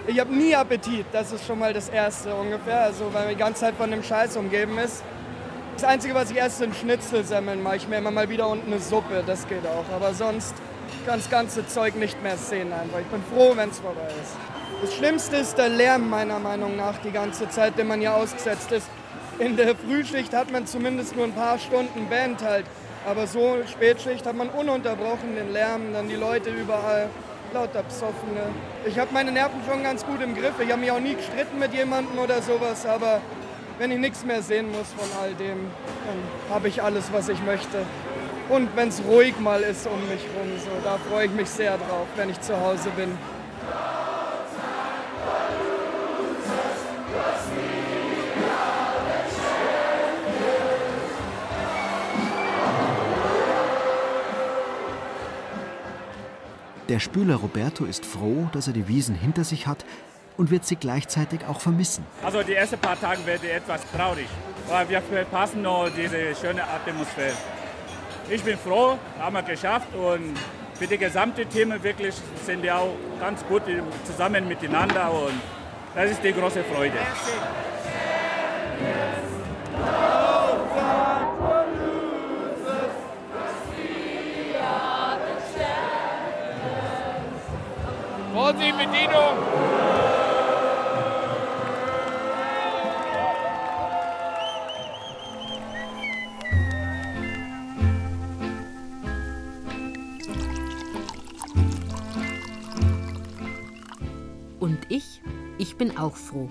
[0.06, 3.38] Ich habe nie Appetit, das ist schon mal das Erste ungefähr, also weil man die
[3.38, 5.02] ganze Zeit von dem Scheiß umgeben ist.
[5.80, 7.62] Das Einzige, was ich esse, sind Schnitzelsemmeln.
[7.62, 9.84] Mache ich mir immer mal wieder unten eine Suppe, das geht auch.
[9.94, 10.52] Aber sonst
[11.06, 12.98] kann das ganze Zeug nicht mehr sehen einfach.
[12.98, 14.34] Ich bin froh, wenn es vorbei ist.
[14.82, 18.72] Das Schlimmste ist der Lärm meiner Meinung nach die ganze Zeit, den man hier ausgesetzt
[18.72, 18.88] ist.
[19.38, 22.66] In der Frühschicht hat man zumindest nur ein paar Stunden Band halt.
[23.06, 27.08] Aber so Spätschicht hat man ununterbrochen den Lärm, dann die Leute überall,
[27.54, 28.50] lauter Psoffene.
[28.84, 30.54] Ich habe meine Nerven schon ganz gut im Griff.
[30.58, 33.20] Ich habe mich auch nie gestritten mit jemandem oder sowas, aber
[33.78, 35.58] wenn ich nichts mehr sehen muss von all dem,
[36.06, 37.86] dann habe ich alles, was ich möchte.
[38.48, 41.76] Und wenn es ruhig mal ist um mich rum, so, da freue ich mich sehr
[41.76, 43.16] drauf, wenn ich zu Hause bin.
[56.88, 59.84] Der Spüler Roberto ist froh, dass er die Wiesen hinter sich hat
[60.38, 62.06] und wird sie gleichzeitig auch vermissen.
[62.22, 64.28] Also die ersten paar Tage werden etwas traurig,
[64.68, 67.36] weil wir verpassen noch diese schöne Atmosphäre.
[68.30, 70.36] Ich bin froh, haben wir geschafft und
[70.74, 72.14] für die gesamte Team wirklich
[72.46, 73.62] sind wir auch ganz gut
[74.04, 75.34] zusammen miteinander und
[75.94, 76.98] das ist die große Freude.
[88.32, 89.47] Vorsicht, Bedienung!
[106.08, 106.48] Auch froh.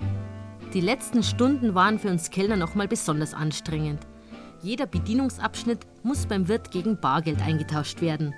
[0.72, 4.06] Die letzten Stunden waren für uns Kellner noch mal besonders anstrengend.
[4.62, 8.34] Jeder Bedienungsabschnitt muss beim Wirt gegen Bargeld eingetauscht werden.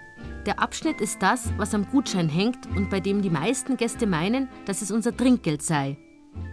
[0.47, 4.49] Der Abschnitt ist das, was am Gutschein hängt und bei dem die meisten Gäste meinen,
[4.65, 5.99] dass es unser Trinkgeld sei.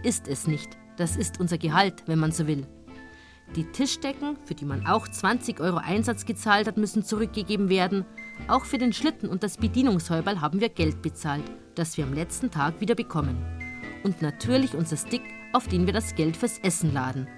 [0.02, 0.76] Ist es nicht.
[0.96, 2.66] Das ist unser Gehalt, wenn man so will.
[3.56, 8.04] Die Tischdecken, für die man auch 20 Euro Einsatz gezahlt hat, müssen zurückgegeben werden.
[8.46, 11.44] Auch für den Schlitten und das Bedienungshäuberl haben wir Geld bezahlt,
[11.74, 13.57] das wir am letzten Tag wieder bekommen.
[14.02, 15.22] Und natürlich unser Stick,
[15.52, 17.28] auf den wir das Geld fürs Essen laden.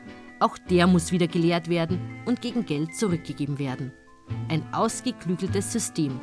[0.41, 3.93] Auch der muss wieder geleert werden und gegen Geld zurückgegeben werden.
[4.49, 6.21] Ein ausgeklügeltes System.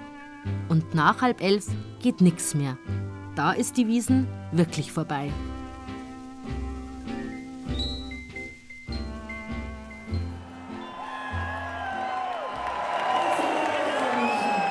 [0.69, 1.67] Und nach halb elf
[2.01, 2.77] geht nichts mehr.
[3.35, 5.31] Da ist die Wiesen wirklich vorbei.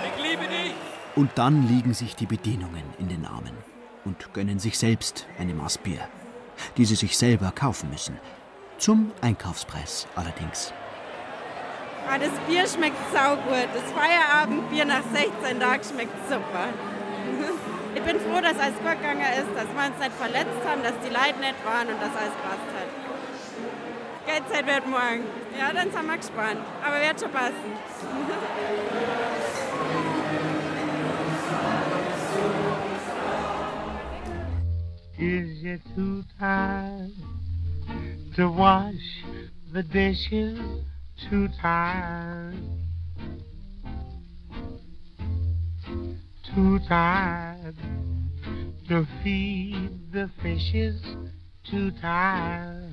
[0.05, 0.75] Ich liebe dich!
[1.15, 3.76] Und dann liegen sich die Bedienungen in den Armen
[4.07, 6.09] und gönnen sich selbst eine Maß Bier,
[6.79, 8.19] die sie sich selber kaufen müssen.
[8.79, 10.73] Zum Einkaufspreis allerdings.
[12.09, 13.69] Ah, das Bier schmeckt saugut.
[13.75, 16.69] Das Feierabendbier nach 16 Tagen schmeckt super.
[17.97, 20.93] Ich bin froh, dass alles gut gegangen ist, dass wir uns nicht verletzt haben, dass
[21.03, 22.93] die Leute nett waren und dass alles passt hat.
[24.27, 25.25] Geldzeit wird morgen.
[25.59, 26.61] Ja, dann sind wir gespannt.
[26.85, 27.73] Aber wird schon passen.
[35.19, 37.11] Is you too tired
[38.37, 38.95] to wash
[39.73, 40.61] the dishes?
[41.31, 42.59] Too tired.
[46.55, 47.77] Too tired
[48.89, 51.03] to feed the fishes.
[51.71, 52.93] Too tired.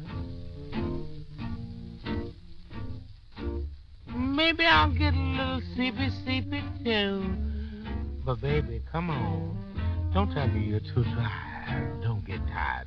[4.15, 7.35] Maybe I'll get a little sleepy, sleepy too.
[8.25, 10.11] But baby, come on.
[10.13, 12.01] Don't tell me you're too tired.
[12.03, 12.83] Don't now.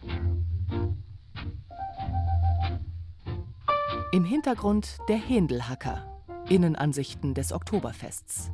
[4.13, 6.23] Im Hintergrund der Händelhacker.
[6.49, 8.53] Innenansichten des Oktoberfests.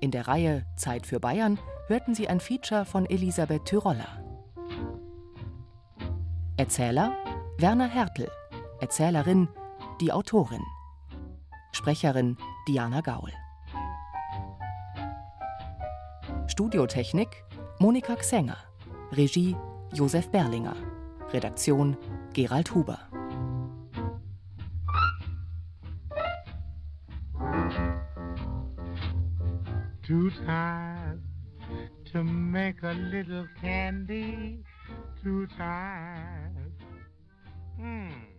[0.00, 4.22] In der Reihe Zeit für Bayern hörten Sie ein Feature von Elisabeth Tyroller.
[6.56, 7.12] Erzähler
[7.58, 8.30] Werner Hertel.
[8.80, 9.48] Erzählerin
[10.00, 10.62] die Autorin.
[11.72, 12.36] Sprecherin
[12.68, 13.32] Diana Gaul.
[16.52, 17.44] Studiotechnik
[17.80, 18.58] Monika Xenger.
[19.12, 19.56] Regie
[19.94, 20.76] Josef Berlinger.
[21.32, 21.96] Redaktion
[22.34, 22.98] Gerald Huber.
[30.02, 31.22] Too tired
[32.12, 34.62] to make a little candy.
[35.22, 36.74] Too tired.
[37.78, 38.31] Hmm.